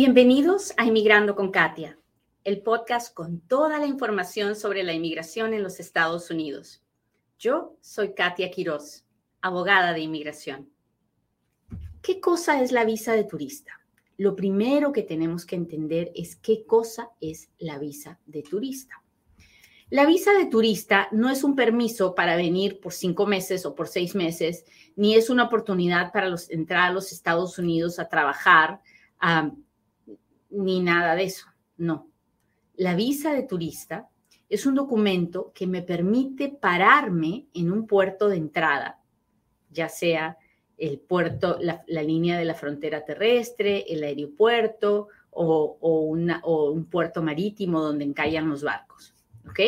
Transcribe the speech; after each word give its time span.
Bienvenidos 0.00 0.74
a 0.76 0.84
Inmigrando 0.84 1.34
con 1.34 1.50
Katia, 1.50 1.98
el 2.44 2.62
podcast 2.62 3.12
con 3.12 3.40
toda 3.40 3.80
la 3.80 3.86
información 3.86 4.54
sobre 4.54 4.84
la 4.84 4.92
inmigración 4.92 5.54
en 5.54 5.64
los 5.64 5.80
Estados 5.80 6.30
Unidos. 6.30 6.84
Yo 7.36 7.76
soy 7.80 8.14
Katia 8.14 8.48
Quiroz, 8.48 9.04
abogada 9.40 9.92
de 9.92 9.98
inmigración. 9.98 10.70
¿Qué 12.00 12.20
cosa 12.20 12.62
es 12.62 12.70
la 12.70 12.84
visa 12.84 13.14
de 13.14 13.24
turista? 13.24 13.80
Lo 14.16 14.36
primero 14.36 14.92
que 14.92 15.02
tenemos 15.02 15.44
que 15.44 15.56
entender 15.56 16.12
es 16.14 16.36
qué 16.36 16.64
cosa 16.64 17.10
es 17.20 17.50
la 17.58 17.80
visa 17.80 18.20
de 18.24 18.44
turista. 18.44 19.02
La 19.90 20.06
visa 20.06 20.32
de 20.32 20.46
turista 20.46 21.08
no 21.10 21.28
es 21.28 21.42
un 21.42 21.56
permiso 21.56 22.14
para 22.14 22.36
venir 22.36 22.78
por 22.78 22.92
cinco 22.92 23.26
meses 23.26 23.66
o 23.66 23.74
por 23.74 23.88
seis 23.88 24.14
meses, 24.14 24.64
ni 24.94 25.16
es 25.16 25.28
una 25.28 25.46
oportunidad 25.46 26.12
para 26.12 26.32
entrar 26.50 26.88
a 26.88 26.92
los 26.92 27.10
Estados 27.10 27.58
Unidos 27.58 27.98
a 27.98 28.08
trabajar, 28.08 28.80
ni 30.50 30.80
nada 30.80 31.14
de 31.14 31.24
eso. 31.24 31.46
No. 31.76 32.08
La 32.76 32.94
visa 32.94 33.32
de 33.32 33.42
turista 33.42 34.08
es 34.48 34.66
un 34.66 34.74
documento 34.74 35.52
que 35.54 35.66
me 35.66 35.82
permite 35.82 36.48
pararme 36.48 37.46
en 37.54 37.70
un 37.70 37.86
puerto 37.86 38.28
de 38.28 38.36
entrada, 38.36 39.00
ya 39.70 39.88
sea 39.88 40.38
el 40.78 41.00
puerto, 41.00 41.58
la, 41.60 42.02
línea 42.02 42.38
de 42.38 42.44
la 42.44 42.54
frontera 42.54 43.04
terrestre, 43.04 43.84
el 43.88 44.04
aeropuerto 44.04 45.08
o, 45.30 45.76
un 45.80 46.86
puerto 46.86 47.22
marítimo 47.22 47.82
donde 47.82 48.04
encallan 48.04 48.48
los 48.48 48.62
barcos. 48.62 49.14
¿Ok? 49.48 49.60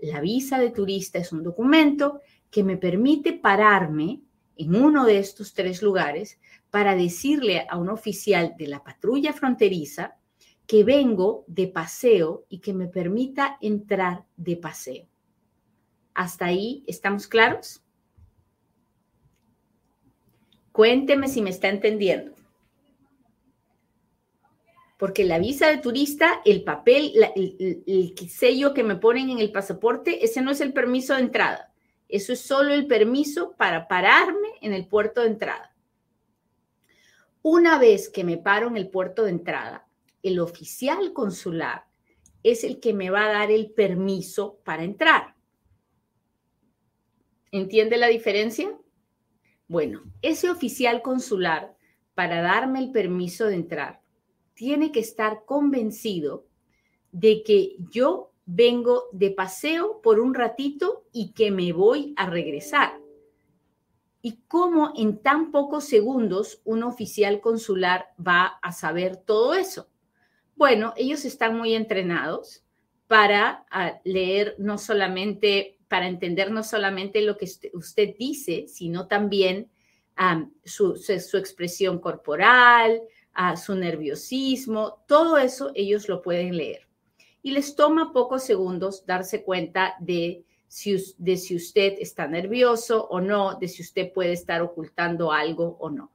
La 0.00 0.20
visa 0.20 0.58
de 0.58 0.70
turista 0.70 1.18
es 1.18 1.32
un 1.32 1.42
documento 1.42 2.20
que 2.50 2.64
me 2.64 2.76
permite 2.76 3.32
pararme 3.32 4.20
en 4.56 4.74
uno 4.74 5.04
de 5.04 5.18
estos 5.18 5.54
tres 5.54 5.82
lugares 5.82 6.38
para 6.70 6.94
decirle 6.94 7.66
a 7.68 7.76
un 7.76 7.88
oficial 7.88 8.54
de 8.58 8.68
la 8.68 8.82
patrulla 8.82 9.32
fronteriza 9.32 10.16
que 10.66 10.84
vengo 10.84 11.44
de 11.48 11.68
paseo 11.68 12.46
y 12.48 12.60
que 12.60 12.72
me 12.72 12.86
permita 12.86 13.58
entrar 13.60 14.24
de 14.36 14.56
paseo. 14.56 15.06
¿Hasta 16.14 16.46
ahí 16.46 16.84
estamos 16.86 17.26
claros? 17.26 17.82
Cuénteme 20.72 21.28
si 21.28 21.42
me 21.42 21.50
está 21.50 21.68
entendiendo. 21.68 22.32
Porque 24.98 25.24
la 25.24 25.38
visa 25.38 25.66
de 25.66 25.78
turista, 25.78 26.40
el 26.44 26.62
papel, 26.62 27.12
el, 27.34 27.82
el 27.86 28.30
sello 28.30 28.72
que 28.72 28.84
me 28.84 28.96
ponen 28.96 29.30
en 29.30 29.40
el 29.40 29.50
pasaporte, 29.50 30.24
ese 30.24 30.42
no 30.42 30.52
es 30.52 30.60
el 30.60 30.72
permiso 30.72 31.14
de 31.14 31.22
entrada. 31.22 31.71
Eso 32.12 32.34
es 32.34 32.40
solo 32.42 32.74
el 32.74 32.86
permiso 32.86 33.54
para 33.56 33.88
pararme 33.88 34.48
en 34.60 34.74
el 34.74 34.86
puerto 34.86 35.22
de 35.22 35.28
entrada. 35.28 35.74
Una 37.40 37.78
vez 37.78 38.10
que 38.10 38.22
me 38.22 38.36
paro 38.36 38.68
en 38.68 38.76
el 38.76 38.90
puerto 38.90 39.24
de 39.24 39.30
entrada, 39.30 39.88
el 40.22 40.38
oficial 40.38 41.14
consular 41.14 41.86
es 42.42 42.64
el 42.64 42.80
que 42.80 42.92
me 42.92 43.08
va 43.08 43.24
a 43.24 43.32
dar 43.32 43.50
el 43.50 43.70
permiso 43.70 44.60
para 44.62 44.84
entrar. 44.84 45.34
¿Entiende 47.50 47.96
la 47.96 48.08
diferencia? 48.08 48.78
Bueno, 49.66 50.02
ese 50.20 50.50
oficial 50.50 51.00
consular, 51.00 51.74
para 52.14 52.42
darme 52.42 52.80
el 52.80 52.92
permiso 52.92 53.46
de 53.46 53.54
entrar, 53.54 54.02
tiene 54.52 54.92
que 54.92 55.00
estar 55.00 55.46
convencido 55.46 56.46
de 57.10 57.42
que 57.42 57.76
yo 57.90 58.31
vengo 58.54 59.04
de 59.12 59.30
paseo 59.30 60.00
por 60.02 60.20
un 60.20 60.34
ratito 60.34 61.04
y 61.12 61.32
que 61.32 61.50
me 61.50 61.72
voy 61.72 62.12
a 62.16 62.28
regresar. 62.28 62.98
¿Y 64.20 64.40
cómo 64.46 64.92
en 64.96 65.18
tan 65.18 65.50
pocos 65.50 65.84
segundos 65.84 66.60
un 66.64 66.82
oficial 66.82 67.40
consular 67.40 68.08
va 68.24 68.58
a 68.62 68.72
saber 68.72 69.16
todo 69.16 69.54
eso? 69.54 69.88
Bueno, 70.54 70.92
ellos 70.96 71.24
están 71.24 71.56
muy 71.56 71.74
entrenados 71.74 72.62
para 73.08 73.66
ah, 73.70 74.00
leer 74.04 74.54
no 74.58 74.78
solamente, 74.78 75.78
para 75.88 76.06
entender 76.06 76.50
no 76.50 76.62
solamente 76.62 77.22
lo 77.22 77.36
que 77.36 77.48
usted 77.72 78.14
dice, 78.18 78.66
sino 78.68 79.08
también 79.08 79.70
su, 80.64 80.94
expresión 81.10 81.98
corporal, 81.98 83.00
a 83.32 83.56
su 83.56 83.74
nerviosismo, 83.74 85.02
todo 85.08 85.38
eso 85.38 85.72
ellos 85.74 86.08
lo 86.08 86.20
pueden 86.20 86.56
leer. 86.56 86.91
Y 87.42 87.50
les 87.50 87.74
toma 87.74 88.12
pocos 88.12 88.44
segundos 88.44 89.04
darse 89.04 89.42
cuenta 89.42 89.94
de 90.00 90.44
si, 90.68 90.96
de 91.18 91.36
si 91.36 91.56
usted 91.56 91.96
está 91.98 92.26
nervioso 92.26 93.06
o 93.08 93.20
no, 93.20 93.58
de 93.58 93.68
si 93.68 93.82
usted 93.82 94.12
puede 94.12 94.32
estar 94.32 94.62
ocultando 94.62 95.32
algo 95.32 95.76
o 95.80 95.90
no. 95.90 96.12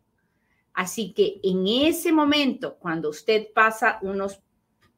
Así 0.73 1.11
que 1.13 1.39
en 1.43 1.67
ese 1.67 2.11
momento, 2.11 2.77
cuando 2.77 3.09
usted 3.09 3.47
pasa 3.53 3.99
unos 4.01 4.41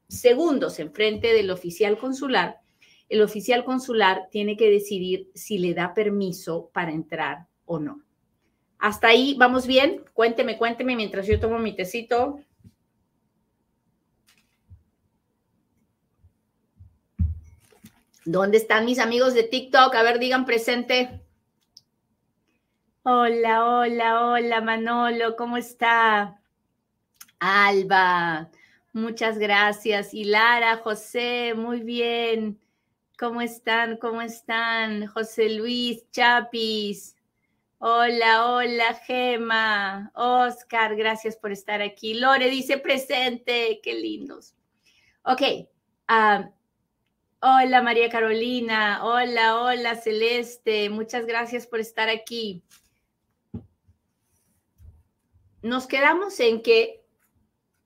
segundos 0.07 0.79
enfrente 0.79 1.33
del 1.33 1.51
oficial 1.51 1.97
consular, 1.97 2.59
el 3.09 3.21
oficial 3.21 3.65
consular 3.65 4.27
tiene 4.29 4.55
que 4.55 4.69
decidir 4.69 5.31
si 5.33 5.57
le 5.57 5.73
da 5.73 5.93
permiso 5.93 6.69
para 6.73 6.91
entrar 6.91 7.47
o 7.65 7.79
no. 7.79 8.03
Hasta 8.77 9.07
ahí, 9.07 9.35
¿vamos 9.37 9.67
bien? 9.67 10.03
Cuénteme, 10.13 10.57
cuénteme 10.57 10.95
mientras 10.95 11.27
yo 11.27 11.39
tomo 11.39 11.59
mi 11.59 11.75
tecito. 11.75 12.39
¿Dónde 18.31 18.57
están 18.57 18.85
mis 18.85 18.99
amigos 18.99 19.33
de 19.33 19.41
TikTok? 19.41 19.95
A 19.95 20.03
ver, 20.03 20.19
digan 20.19 20.45
presente. 20.45 21.19
Hola, 23.01 23.65
hola, 23.65 24.23
hola, 24.23 24.61
Manolo, 24.61 25.35
¿cómo 25.35 25.57
está? 25.57 26.39
Alba, 27.39 28.51
muchas 28.93 29.39
gracias. 29.39 30.13
Y 30.13 30.25
Lara, 30.25 30.77
José, 30.77 31.55
muy 31.55 31.79
bien. 31.79 32.59
¿Cómo 33.17 33.41
están? 33.41 33.97
¿Cómo 33.97 34.21
están? 34.21 35.07
José 35.07 35.49
Luis, 35.49 36.05
Chapis. 36.11 37.15
Hola, 37.79 38.45
hola, 38.45 38.93
Gema. 39.07 40.11
Oscar, 40.13 40.95
gracias 40.95 41.35
por 41.35 41.51
estar 41.51 41.81
aquí. 41.81 42.13
Lore 42.13 42.47
dice 42.51 42.77
presente, 42.77 43.79
qué 43.81 43.95
lindos. 43.95 44.53
Ok. 45.23 45.41
Ah, 46.07 46.51
hola, 47.41 47.81
María 47.81 48.09
Carolina. 48.09 49.03
Hola, 49.03 49.61
hola, 49.61 49.95
Celeste. 49.95 50.89
Muchas 50.89 51.25
gracias 51.25 51.67
por 51.67 51.79
estar 51.79 52.09
aquí 52.09 52.63
nos 55.61 55.87
quedamos 55.87 56.39
en 56.39 56.61
que 56.61 57.03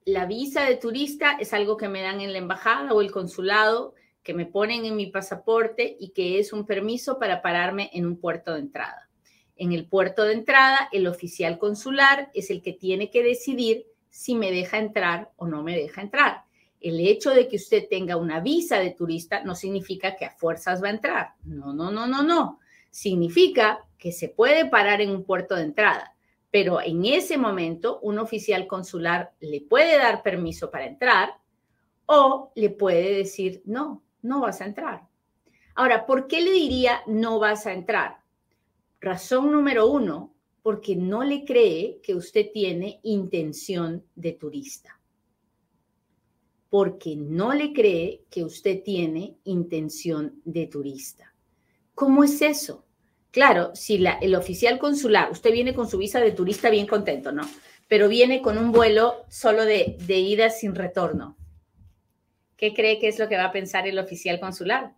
la 0.05 0.25
visa 0.25 0.63
de 0.63 0.75
turista 0.75 1.37
es 1.39 1.53
algo 1.53 1.77
que 1.77 1.87
me 1.87 2.01
dan 2.01 2.21
en 2.21 2.33
la 2.33 2.39
embajada 2.39 2.93
o 2.93 3.01
el 3.01 3.11
consulado, 3.11 3.95
que 4.21 4.33
me 4.33 4.45
ponen 4.45 4.85
en 4.85 4.95
mi 4.95 5.07
pasaporte 5.07 5.97
y 5.99 6.09
que 6.09 6.39
es 6.39 6.53
un 6.53 6.65
permiso 6.65 7.19
para 7.19 7.41
pararme 7.41 7.89
en 7.93 8.05
un 8.05 8.17
puerto 8.17 8.53
de 8.53 8.59
entrada. 8.59 9.09
En 9.55 9.71
el 9.71 9.85
puerto 9.85 10.23
de 10.23 10.33
entrada, 10.33 10.89
el 10.91 11.07
oficial 11.07 11.57
consular 11.57 12.29
es 12.33 12.49
el 12.49 12.61
que 12.61 12.73
tiene 12.73 13.09
que 13.09 13.23
decidir 13.23 13.85
si 14.09 14.35
me 14.35 14.51
deja 14.51 14.77
entrar 14.77 15.31
o 15.35 15.47
no 15.47 15.63
me 15.63 15.75
deja 15.75 16.01
entrar. 16.01 16.42
El 16.83 16.99
hecho 16.99 17.31
de 17.31 17.47
que 17.47 17.55
usted 17.55 17.87
tenga 17.89 18.17
una 18.17 18.39
visa 18.39 18.77
de 18.77 18.91
turista 18.91 19.43
no 19.43 19.55
significa 19.55 20.15
que 20.15 20.25
a 20.25 20.31
fuerzas 20.31 20.83
va 20.83 20.89
a 20.89 20.91
entrar. 20.91 21.29
No, 21.43 21.73
no, 21.73 21.89
no, 21.89 22.05
no, 22.05 22.21
no. 22.21 22.59
Significa 22.91 23.79
que 23.97 24.11
se 24.11 24.29
puede 24.29 24.65
parar 24.65 25.01
en 25.01 25.09
un 25.09 25.23
puerto 25.23 25.55
de 25.55 25.63
entrada 25.63 26.13
pero 26.53 26.79
en 26.79 27.03
ese 27.05 27.35
momento 27.35 27.99
un 28.03 28.19
oficial 28.19 28.67
consular 28.67 29.33
le 29.39 29.61
puede 29.61 29.97
dar 29.97 30.21
permiso 30.21 30.69
para 30.69 30.85
entrar 30.85 31.39
o 32.05 32.51
le 32.53 32.69
puede 32.69 33.11
decir, 33.15 33.63
no, 33.65 34.03
no 34.21 34.41
vas 34.41 34.61
a 34.61 34.65
entrar. 34.65 35.07
Ahora, 35.73 36.05
¿por 36.05 36.27
qué 36.27 36.41
le 36.41 36.51
diría 36.51 37.01
no 37.07 37.39
vas 37.39 37.65
a 37.65 37.73
entrar? 37.73 38.19
Razón 39.01 39.51
número 39.51 39.87
uno, 39.87 40.35
porque 40.61 40.95
no 40.95 41.23
le 41.23 41.43
cree 41.43 41.99
que 42.03 42.13
usted 42.13 42.51
tiene 42.53 42.99
intención 43.01 44.05
de 44.13 44.33
turista. 44.33 44.99
Porque 46.73 47.15
no 47.15 47.53
le 47.53 47.71
cree 47.71 48.23
que 48.31 48.43
usted 48.43 48.81
tiene 48.81 49.37
intención 49.43 50.41
de 50.43 50.65
turista. 50.65 51.31
¿Cómo 51.93 52.23
es 52.23 52.41
eso? 52.41 52.83
Claro, 53.29 53.75
si 53.75 54.03
el 54.21 54.33
oficial 54.33 54.79
consular, 54.79 55.29
usted 55.29 55.51
viene 55.51 55.75
con 55.75 55.87
su 55.87 55.99
visa 55.99 56.19
de 56.19 56.31
turista 56.31 56.71
bien 56.71 56.87
contento, 56.87 57.31
¿no? 57.31 57.43
Pero 57.87 58.07
viene 58.07 58.41
con 58.41 58.57
un 58.57 58.71
vuelo 58.71 59.23
solo 59.29 59.65
de, 59.65 59.97
ida 60.07 60.49
sin 60.49 60.73
retorno. 60.73 61.37
¿Qué 62.57 62.73
cree 62.73 62.97
que 62.97 63.07
es 63.07 63.19
lo 63.19 63.29
que 63.29 63.37
va 63.37 63.45
a 63.45 63.51
pensar 63.51 63.87
el 63.87 63.99
oficial 63.99 64.39
consular? 64.39 64.95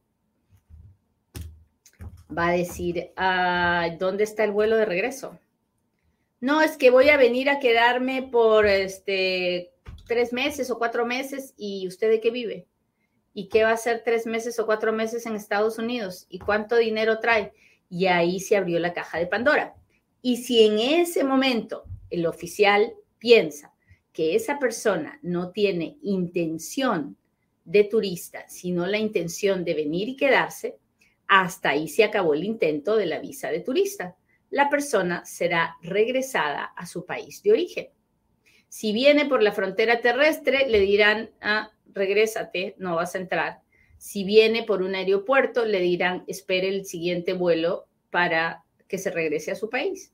Va 2.32 2.48
a 2.48 2.54
decir, 2.54 3.12
ah, 3.18 3.90
¿dónde 4.00 4.24
está 4.24 4.46
el 4.46 4.54
vuelo 4.54 4.78
de 4.78 4.86
regreso? 4.86 5.38
No, 6.40 6.62
es 6.62 6.78
que 6.78 6.90
voy 6.90 7.10
a 7.10 7.18
venir 7.18 7.50
a 7.50 7.60
quedarme 7.60 8.24
por 8.24 8.66
este, 8.66 9.75
tres 10.08 10.34
meses 10.34 10.70
o 10.72 10.78
cuatro 10.78 11.06
meses 11.06 11.54
y 11.58 11.88
usted 11.88 12.10
de 12.10 12.20
qué 12.20 12.32
vive? 12.32 12.68
¿Y 13.34 13.50
qué 13.50 13.64
va 13.64 13.72
a 13.72 13.74
hacer 13.74 14.02
tres 14.06 14.26
meses 14.26 14.60
o 14.60 14.66
cuatro 14.66 14.94
meses 14.94 15.26
en 15.26 15.36
Estados 15.36 15.78
Unidos? 15.78 16.26
¿Y 16.30 16.40
cuánto 16.40 16.78
dinero 16.78 17.20
trae? 17.20 17.52
y 17.90 18.08
ahí 18.08 18.40
se 18.40 18.58
abrió 18.58 18.80
la 18.80 18.94
caja 18.94 19.18
de 19.18 19.28
Pandora. 19.28 19.76
Y 20.22 20.38
si 20.38 20.66
en 20.66 20.80
ese 20.80 21.24
momento 21.24 21.86
el 22.10 22.26
oficial 22.26 22.94
piensa 23.20 23.74
que 24.12 24.36
esa 24.36 24.60
persona 24.60 25.20
no 25.22 25.52
tiene 25.52 25.98
intención 26.02 27.18
de 27.64 27.84
turista, 27.84 28.48
sino 28.48 28.86
la 28.86 28.98
intención 28.98 29.64
de 29.64 29.74
venir 29.74 30.10
y 30.10 30.16
quedarse, 30.16 30.78
hasta 31.28 31.70
ahí 31.70 31.88
se 31.88 32.04
acabó 32.04 32.34
el 32.34 32.44
intento 32.44 32.96
de 32.96 33.08
la 33.08 33.20
visa 33.20 33.50
de 33.50 33.60
turista. 33.60 34.16
La 34.50 34.70
persona 34.70 35.26
será 35.26 35.76
regresada 35.82 36.66
a 36.66 36.86
su 36.86 37.06
país 37.06 37.42
de 37.44 37.52
origen. 37.52 37.88
Si 38.70 38.92
viene 38.94 39.26
por 39.26 39.42
la 39.42 39.52
frontera 39.52 40.02
terrestre, 40.02 40.68
le 40.68 40.80
dirán, 40.80 41.32
ah, 41.42 41.72
regrésate, 41.94 42.76
no 42.78 42.96
vas 42.96 43.16
a 43.16 43.20
entrar. 43.20 43.62
Si 43.98 44.24
viene 44.24 44.64
por 44.64 44.82
un 44.82 44.96
aeropuerto, 44.96 45.66
le 45.66 45.80
dirán, 45.80 46.24
espere 46.28 46.70
el 46.70 46.86
siguiente 46.86 47.34
vuelo 47.34 47.88
para 48.12 48.64
que 48.88 48.98
se 48.98 49.12
regrese 49.12 49.52
a 49.52 49.56
su 49.56 49.70
país. 49.70 50.12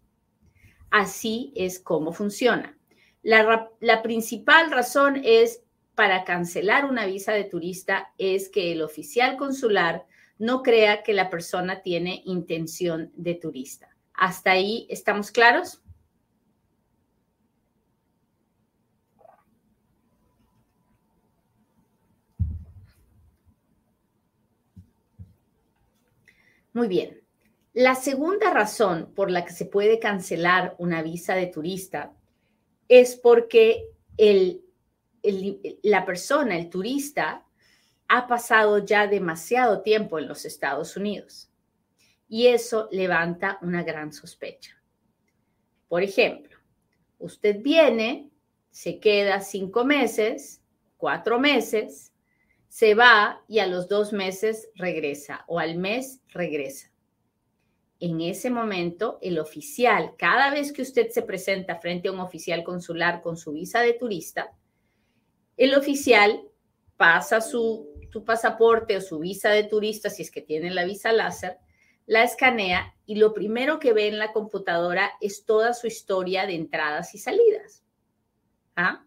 Así 0.90 1.52
es 1.56 1.80
como 1.80 2.14
funciona. 2.14 2.78
La, 3.24 3.70
la 3.80 4.02
principal 4.02 4.72
razón 4.72 5.22
es 5.24 5.64
para 5.96 6.24
cancelar 6.24 6.86
una 6.86 7.06
visa 7.06 7.34
de 7.34 7.44
turista 7.44 8.14
es 8.18 8.50
que 8.50 8.72
el 8.72 8.82
oficial 8.82 9.38
consular 9.38 10.06
no 10.38 10.64
crea 10.64 11.04
que 11.04 11.14
la 11.14 11.30
persona 11.30 11.82
tiene 11.82 12.24
intención 12.26 13.12
de 13.16 13.36
turista. 13.36 13.90
¿Hasta 14.14 14.52
ahí 14.52 14.88
estamos 14.90 15.32
claros? 15.32 15.82
Muy 26.74 26.88
bien. 26.88 27.22
La 27.74 27.96
segunda 27.96 28.52
razón 28.52 29.14
por 29.16 29.32
la 29.32 29.46
que 29.46 29.54
se 29.54 29.66
puede 29.66 30.00
cancelar 30.00 30.76
una 30.78 31.02
visa 31.02 31.36
de 31.36 31.48
turista 31.48 32.14
es 32.88 33.16
porque 33.16 33.86
el, 34.18 34.62
la 35.84 36.06
persona, 36.06 36.58
el 36.58 36.70
turista, 36.70 37.46
ha 38.10 38.28
pasado 38.28 38.80
ya 38.80 39.08
demasiado 39.08 39.82
tiempo 39.82 40.20
en 40.20 40.28
los 40.28 40.44
Estados 40.44 40.98
Unidos 40.98 41.50
y 42.28 42.48
eso 42.48 42.90
levanta 42.92 43.58
una 43.62 43.84
gran 43.84 44.12
sospecha. 44.12 44.82
Por 45.88 46.04
ejemplo, 46.04 46.58
usted 47.20 47.62
viene, 47.62 48.30
se 48.70 49.00
queda 49.00 49.42
cinco 49.42 49.86
meses, 49.86 50.62
cuatro 50.98 51.40
meses, 51.40 52.14
se 52.72 52.96
va 52.96 53.44
y 53.50 53.60
a 53.60 53.68
los 53.68 53.90
dos 53.90 54.14
meses 54.14 54.70
regresa 54.76 55.44
o 55.50 55.60
al 55.60 55.78
mes 55.78 56.22
regresa. 56.30 56.90
En 58.00 58.22
ese 58.22 58.50
momento, 58.50 59.20
el 59.22 59.40
oficial, 59.40 60.14
cada 60.18 60.50
vez 60.52 60.72
que 60.72 60.82
usted 60.82 61.10
se 61.10 61.22
presenta 61.22 61.76
frente 61.76 62.08
a 62.08 62.14
un 62.14 62.22
oficial 62.22 62.64
consular 62.64 63.22
con 63.22 63.36
su 63.36 63.52
visa 63.52 63.82
de 63.82 63.92
turista, 63.92 64.54
el 65.58 65.76
oficial 65.76 66.44
pasa 66.96 67.42
su 67.42 67.90
tu 68.10 68.24
pasaporte 68.24 68.96
o 68.96 69.02
su 69.02 69.20
visa 69.20 69.50
de 69.50 69.66
turista, 69.66 70.10
si 70.10 70.22
es 70.22 70.32
que 70.32 70.42
tiene 70.42 70.72
la 70.72 70.86
visa 70.86 71.12
láser, 71.12 71.58
la 72.06 72.24
escanea 72.24 72.96
y 73.06 73.16
lo 73.16 73.34
primero 73.34 73.80
que 73.80 73.92
ve 73.92 74.08
en 74.08 74.18
la 74.18 74.32
computadora 74.32 75.12
es 75.20 75.44
toda 75.44 75.74
su 75.74 75.88
historia 75.88 76.46
de 76.46 76.56
entradas 76.56 77.14
y 77.16 77.18
salidas. 77.18 77.84
¿Ah? 78.78 79.06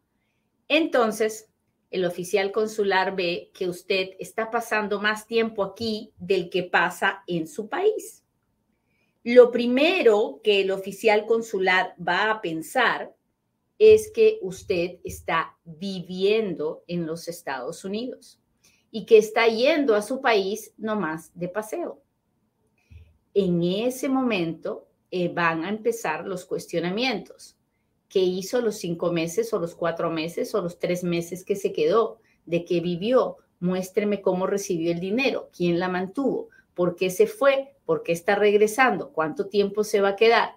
Entonces, 0.68 1.50
el 1.94 2.04
oficial 2.04 2.50
consular 2.50 3.14
ve 3.14 3.52
que 3.54 3.68
usted 3.68 4.16
está 4.18 4.50
pasando 4.50 5.00
más 5.00 5.28
tiempo 5.28 5.62
aquí 5.62 6.12
del 6.18 6.50
que 6.50 6.64
pasa 6.64 7.22
en 7.28 7.46
su 7.46 7.68
país. 7.68 8.24
Lo 9.22 9.52
primero 9.52 10.40
que 10.42 10.62
el 10.62 10.72
oficial 10.72 11.24
consular 11.24 11.94
va 11.96 12.32
a 12.32 12.40
pensar 12.40 13.14
es 13.78 14.10
que 14.10 14.40
usted 14.42 14.96
está 15.04 15.56
viviendo 15.62 16.82
en 16.88 17.06
los 17.06 17.28
Estados 17.28 17.84
Unidos 17.84 18.40
y 18.90 19.06
que 19.06 19.18
está 19.18 19.46
yendo 19.46 19.94
a 19.94 20.02
su 20.02 20.20
país 20.20 20.74
nomás 20.76 21.30
de 21.32 21.48
paseo. 21.48 22.02
En 23.34 23.62
ese 23.62 24.08
momento 24.08 24.88
eh, 25.12 25.28
van 25.28 25.64
a 25.64 25.68
empezar 25.68 26.26
los 26.26 26.44
cuestionamientos. 26.44 27.56
¿Qué 28.14 28.20
hizo 28.20 28.60
los 28.60 28.76
cinco 28.76 29.10
meses 29.10 29.52
o 29.52 29.58
los 29.58 29.74
cuatro 29.74 30.08
meses 30.08 30.54
o 30.54 30.62
los 30.62 30.78
tres 30.78 31.02
meses 31.02 31.44
que 31.44 31.56
se 31.56 31.72
quedó? 31.72 32.20
¿De 32.46 32.64
qué 32.64 32.78
vivió? 32.78 33.38
Muéstreme 33.58 34.22
cómo 34.22 34.46
recibió 34.46 34.92
el 34.92 35.00
dinero, 35.00 35.50
quién 35.52 35.80
la 35.80 35.88
mantuvo, 35.88 36.48
por 36.74 36.94
qué 36.94 37.10
se 37.10 37.26
fue, 37.26 37.74
por 37.84 38.04
qué 38.04 38.12
está 38.12 38.36
regresando, 38.36 39.10
cuánto 39.10 39.48
tiempo 39.48 39.82
se 39.82 40.00
va 40.00 40.10
a 40.10 40.14
quedar. 40.16 40.50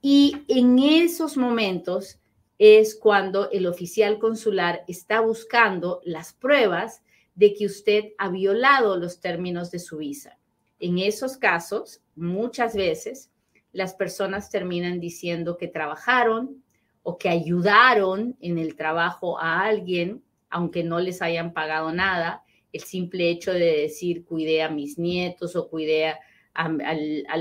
Y 0.00 0.38
en 0.48 0.78
esos 0.78 1.36
momentos 1.36 2.18
es 2.58 2.94
cuando 2.94 3.50
el 3.50 3.66
oficial 3.66 4.18
consular 4.18 4.82
está 4.88 5.20
buscando 5.20 6.00
las 6.02 6.32
pruebas 6.32 7.02
de 7.34 7.52
que 7.52 7.66
usted 7.66 8.04
ha 8.16 8.30
violado 8.30 8.96
los 8.96 9.20
términos 9.20 9.70
de 9.70 9.80
su 9.80 9.98
visa. 9.98 10.38
En 10.78 10.96
esos 10.96 11.36
casos, 11.36 12.00
muchas 12.14 12.74
veces, 12.74 13.30
las 13.72 13.92
personas 13.92 14.48
terminan 14.48 14.98
diciendo 14.98 15.58
que 15.58 15.68
trabajaron 15.68 16.64
o 17.08 17.18
que 17.18 17.28
ayudaron 17.28 18.36
en 18.40 18.58
el 18.58 18.74
trabajo 18.74 19.38
a 19.38 19.62
alguien, 19.62 20.24
aunque 20.50 20.82
no 20.82 20.98
les 20.98 21.22
hayan 21.22 21.52
pagado 21.52 21.92
nada. 21.92 22.42
El 22.72 22.80
simple 22.80 23.30
hecho 23.30 23.52
de 23.52 23.82
decir 23.82 24.24
cuidé 24.24 24.64
a 24.64 24.70
mis 24.70 24.98
nietos 24.98 25.54
o 25.54 25.68
cuidé 25.68 26.14
a, 26.52 26.68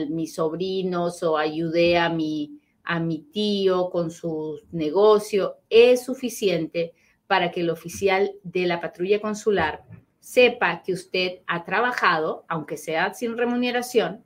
mis 0.08 0.36
sobrinos 0.36 1.24
o 1.24 1.36
ayudé 1.36 1.98
a 1.98 2.10
mi, 2.10 2.60
a 2.84 3.00
mi 3.00 3.24
tío 3.24 3.90
con 3.90 4.12
su 4.12 4.62
negocio 4.72 5.56
es 5.68 6.06
suficiente 6.06 6.94
para 7.26 7.50
que 7.50 7.62
el 7.62 7.72
oficial 7.72 8.34
de 8.44 8.68
la 8.68 8.80
patrulla 8.80 9.20
consular 9.20 9.84
sepa 10.20 10.84
que 10.84 10.94
usted 10.94 11.40
ha 11.48 11.66
trabajado, 11.66 12.46
aunque 12.50 12.78
sea 12.78 13.16
sin 13.16 13.36
remuneración, 13.36 14.24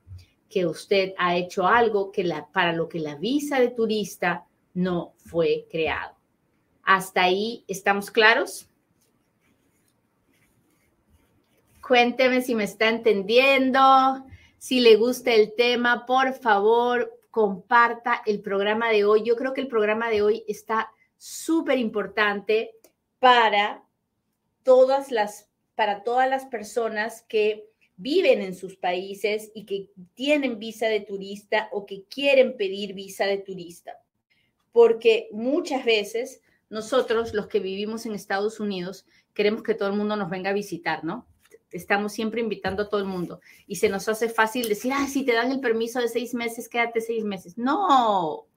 que 0.50 0.66
usted 0.66 1.14
ha 1.18 1.38
hecho 1.38 1.66
algo 1.66 2.12
que 2.12 2.26
la, 2.26 2.50
para 2.52 2.74
lo 2.74 2.90
que 2.90 3.00
la 3.00 3.16
visa 3.16 3.62
de 3.62 3.70
turista 3.70 4.46
no 4.80 5.14
fue 5.18 5.68
creado. 5.70 6.16
¿Hasta 6.84 7.24
ahí 7.24 7.66
estamos 7.68 8.10
claros? 8.10 8.70
Cuénteme 11.86 12.42
si 12.42 12.56
me 12.56 12.64
está 12.64 12.88
entendiendo, 12.88 13.80
si 14.58 14.80
le 14.80 14.96
gusta 14.96 15.34
el 15.34 15.54
tema, 15.56 16.06
por 16.06 16.34
favor, 16.34 17.20
comparta 17.30 18.22
el 18.26 18.42
programa 18.42 18.90
de 18.90 19.04
hoy. 19.04 19.24
Yo 19.24 19.36
creo 19.36 19.54
que 19.54 19.62
el 19.62 19.68
programa 19.68 20.10
de 20.10 20.22
hoy 20.22 20.46
está 20.48 20.90
súper 21.18 21.78
importante 21.78 22.72
para 23.20 23.84
todas 24.64 25.12
las 25.12 25.50
para 25.76 26.04
todas 26.04 26.30
las 26.30 26.46
personas 26.46 27.22
que 27.24 27.70
viven 27.96 28.42
en 28.42 28.54
sus 28.54 28.76
países 28.76 29.52
y 29.54 29.66
que 29.66 29.90
tienen 30.14 30.60
visa 30.60 30.88
de 30.88 31.00
turista 31.02 31.70
o 31.72 31.86
que 31.86 32.04
quieren 32.04 32.58
pedir 32.58 32.94
visa 32.94 33.26
de 33.26 33.38
turista. 33.38 33.94
Porque 34.72 35.30
muchas 35.32 35.86
veces 35.86 36.42
nosotros, 36.70 37.34
los 37.34 37.48
que 37.48 37.60
vivimos 37.60 38.06
en 38.06 38.14
Estados 38.14 38.60
Unidos, 38.60 39.06
queremos 39.34 39.64
que 39.64 39.74
todo 39.74 39.90
el 39.90 39.96
mundo 39.96 40.16
nos 40.16 40.30
venga 40.30 40.52
a 40.52 40.54
visitar, 40.54 41.04
¿no? 41.04 41.28
Estamos 41.72 42.14
siempre 42.14 42.42
invitando 42.42 42.84
a 42.84 42.90
todo 42.90 43.00
el 43.00 43.08
mundo 43.08 43.42
y 43.68 43.76
se 43.76 43.90
nos 43.90 44.10
hace 44.10 44.28
fácil 44.30 44.68
decir, 44.68 44.92
ah, 44.94 45.08
si 45.08 45.24
te 45.24 45.34
dan 45.34 45.52
el 45.52 45.60
permiso 45.60 46.00
de 46.00 46.08
seis 46.08 46.34
meses, 46.34 46.68
quédate 46.68 47.00
seis 47.00 47.24
meses. 47.24 47.58
No, 47.58 48.48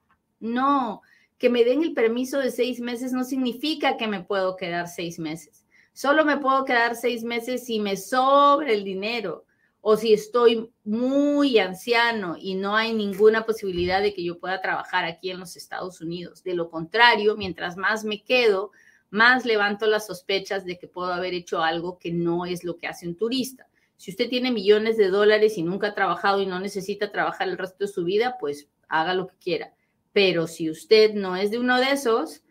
no 0.40 1.02
que 1.42 1.50
me 1.50 1.64
den 1.64 1.83
el 1.83 1.92
permiso 1.92 2.38
de 2.38 2.52
seis 2.52 2.78
meses 2.78 3.12
no 3.12 3.25
significa 3.25 3.97
que 3.97 4.07
me 4.07 4.23
puedo 4.23 4.57
quedar 4.57 4.87
seis 4.87 5.19
meses. 5.19 5.64
Solo 5.92 6.25
me 6.25 6.37
puedo 6.37 6.64
quedar 6.64 6.95
seis 6.95 7.25
meses 7.25 7.66
si 7.66 7.81
me 7.81 7.97
sobra 7.97 8.71
el 8.71 8.85
dinero 8.85 9.45
o 9.85 9.97
si 9.97 10.15
estoy 10.15 10.73
muy 10.85 11.59
anciano 11.59 12.37
y 12.39 12.55
no 12.55 12.77
hay 12.77 12.95
ninguna 12.95 13.45
posibilidad 13.45 14.01
de 14.01 14.15
que 14.15 14.23
yo 14.23 14.39
pueda 14.39 14.61
trabajar 14.61 15.05
aquí 15.05 15.31
en 15.31 15.41
los 15.41 15.57
Estados 15.57 16.01
Unidos. 16.01 16.45
De 16.45 16.55
lo 16.55 16.71
contrario, 16.71 17.37
mientras 17.37 17.77
más 17.77 18.05
me 18.05 18.23
quedo, 18.23 18.71
más 19.11 19.45
levanto 19.45 19.87
las 19.89 20.07
sospechas 20.07 20.65
de 20.65 20.79
que 20.79 20.87
puedo 20.87 21.12
haber 21.12 21.35
hecho 21.35 21.62
algo 21.62 21.99
que 21.99 22.12
no 22.12 22.47
es 22.47 22.62
lo 22.62 22.79
que 22.79 22.87
hace 22.87 23.09
un 23.09 23.17
turista. 23.17 23.67
Si 23.97 24.12
usted 24.12 24.29
tiene 24.29 24.53
millones 24.53 24.97
de 24.97 25.09
dólares 25.09 25.59
y 25.59 25.65
nunca 25.65 25.89
ha 25.89 25.95
trabajado 25.95 26.41
y 26.41 26.47
no 26.47 26.61
necesita 26.61 27.11
trabajar 27.11 27.49
el 27.49 27.59
resto 27.59 27.85
de 27.85 27.93
su 27.93 28.05
vida, 28.05 28.37
pues 28.39 28.69
haga 28.89 29.15
lo 29.15 29.27
que 29.27 29.37
quiera. 29.39 29.75
Pero 30.12 30.47
si 30.47 30.71
usted 30.71 31.12
no 31.15 31.35
es 31.35 31.51
de 31.51 31.59
uno 31.59 31.79
de 31.79 31.91
esos, 31.91 32.45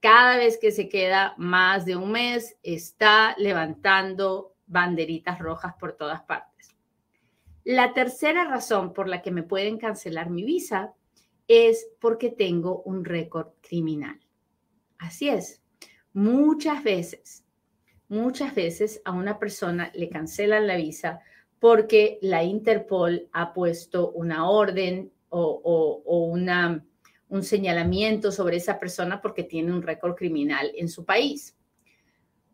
cada 0.00 0.38
vez 0.38 0.56
que 0.58 0.70
se 0.70 0.88
queda 0.88 1.34
más 1.36 1.84
de 1.84 1.96
un 1.96 2.12
mes, 2.12 2.56
está 2.62 3.34
levantando 3.36 4.54
banderitas 4.66 5.38
rojas 5.38 5.74
por 5.78 5.92
todas 5.92 6.22
partes. 6.22 6.77
La 7.68 7.92
tercera 7.92 8.46
razón 8.46 8.94
por 8.94 9.08
la 9.08 9.20
que 9.20 9.30
me 9.30 9.42
pueden 9.42 9.76
cancelar 9.76 10.30
mi 10.30 10.42
visa 10.42 10.94
es 11.48 11.86
porque 12.00 12.30
tengo 12.30 12.80
un 12.86 13.04
récord 13.04 13.48
criminal. 13.60 14.18
Así 14.96 15.28
es, 15.28 15.60
muchas 16.14 16.82
veces, 16.82 17.44
muchas 18.08 18.54
veces 18.54 19.02
a 19.04 19.12
una 19.12 19.38
persona 19.38 19.92
le 19.94 20.08
cancelan 20.08 20.66
la 20.66 20.76
visa 20.76 21.20
porque 21.58 22.18
la 22.22 22.42
Interpol 22.42 23.28
ha 23.32 23.52
puesto 23.52 24.12
una 24.12 24.48
orden 24.48 25.12
o, 25.28 26.00
un 27.28 27.42
señalamiento 27.42 28.32
sobre 28.32 28.56
esa 28.56 28.80
persona 28.80 29.20
porque 29.20 29.44
tiene 29.44 29.74
un 29.74 29.82
récord 29.82 30.14
criminal 30.14 30.72
en 30.74 30.88
su 30.88 31.04
país. 31.04 31.54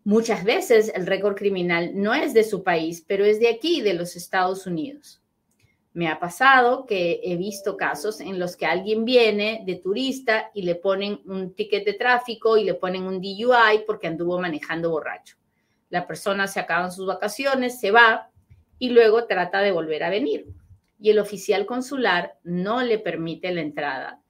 Muchas 0.06 0.44
veces 0.44 0.92
el 0.94 1.06
récord 1.06 1.34
criminal 1.34 1.92
no 1.94 2.12
es 2.12 2.34
de 2.34 2.44
su 2.44 2.62
país, 2.62 3.02
pero 3.08 3.24
es 3.24 3.40
de 3.40 3.48
aquí, 3.48 3.80
de 3.80 3.94
los 3.94 4.16
Estados 4.16 4.66
Unidos. 4.66 5.22
Me 5.94 6.08
ha 6.08 6.20
pasado 6.20 6.84
que 6.84 7.22
he 7.24 7.36
visto 7.36 7.78
casos 7.78 8.20
en 8.20 8.38
los 8.38 8.54
que 8.54 8.66
alguien 8.66 9.06
viene 9.06 9.62
de 9.64 9.76
turista 9.76 10.50
y 10.52 10.62
le 10.62 10.74
ponen 10.74 11.22
un 11.24 11.54
ticket 11.54 11.86
de 11.86 11.94
tráfico 11.94 12.58
y 12.58 12.64
le 12.64 12.74
ponen 12.74 13.04
un 13.04 13.18
DUI 13.18 13.84
porque 13.86 14.06
anduvo 14.06 14.38
manejando 14.38 14.90
borracho. 14.90 15.36
La 15.88 16.06
persona 16.06 16.48
se 16.48 16.60
acaba 16.60 16.90
sus 16.90 17.06
vacaciones, 17.06 17.80
se 17.80 17.90
va 17.90 18.28
y 18.78 18.90
luego 18.90 19.24
trata 19.24 19.60
de 19.60 19.72
volver 19.72 20.04
a 20.04 20.10
venir. 20.10 20.48
Y 21.00 21.10
el 21.10 21.18
oficial 21.18 21.64
consular 21.64 22.38
no 22.42 22.82
le 22.82 22.98
permite 22.98 23.54
la 23.54 23.62
entrada 23.62 24.20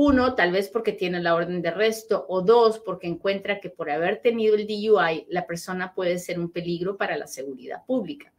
uno, 0.00 0.36
tal 0.36 0.52
vez 0.52 0.68
porque 0.68 0.92
tiene 0.92 1.18
la 1.18 1.34
orden 1.34 1.60
de 1.60 1.70
arresto, 1.70 2.24
o 2.28 2.40
dos, 2.40 2.78
porque 2.78 3.08
encuentra 3.08 3.58
que 3.58 3.68
por 3.68 3.90
haber 3.90 4.22
tenido 4.22 4.54
el 4.54 4.64
DUI, 4.64 5.26
la 5.28 5.44
persona 5.44 5.92
puede 5.92 6.20
ser 6.20 6.38
un 6.38 6.52
peligro 6.52 6.96
para 6.96 7.16
la 7.16 7.26
seguridad 7.26 7.84
pública. 7.84 8.32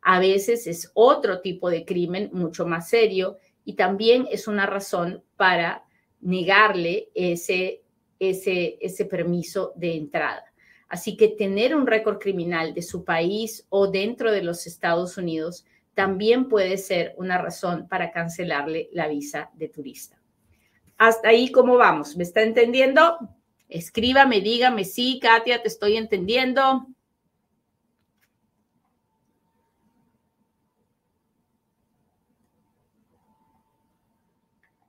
A 0.00 0.18
veces 0.18 0.66
es 0.66 0.90
otro 0.94 1.42
tipo 1.42 1.68
de 1.68 1.84
crimen 1.84 2.30
mucho 2.32 2.64
más 2.64 2.88
serio 2.88 3.36
y 3.66 3.74
también 3.74 4.26
es 4.30 4.48
una 4.48 4.64
razón 4.64 5.22
para 5.36 5.84
negarle 6.22 7.10
ese, 7.14 7.82
ese, 8.18 8.78
ese 8.80 9.04
permiso 9.04 9.74
de 9.76 9.96
entrada. 9.96 10.54
Así 10.88 11.18
que 11.18 11.28
tener 11.28 11.76
un 11.76 11.86
récord 11.86 12.16
criminal 12.16 12.72
de 12.72 12.80
su 12.80 13.04
país 13.04 13.66
o 13.68 13.88
dentro 13.88 14.32
de 14.32 14.42
los 14.42 14.66
Estados 14.66 15.18
Unidos 15.18 15.66
también 15.92 16.48
puede 16.48 16.78
ser 16.78 17.12
una 17.18 17.36
razón 17.36 17.88
para 17.88 18.10
cancelarle 18.10 18.88
la 18.92 19.06
visa 19.06 19.50
de 19.52 19.68
turista. 19.68 20.23
Hasta 20.96 21.28
ahí, 21.28 21.50
¿cómo 21.50 21.76
vamos? 21.76 22.16
¿Me 22.16 22.22
está 22.22 22.42
entendiendo? 22.42 23.18
Escríbame, 23.68 24.40
dígame, 24.40 24.84
sí, 24.84 25.18
Katia, 25.20 25.60
te 25.62 25.68
estoy 25.68 25.96
entendiendo. 25.96 26.86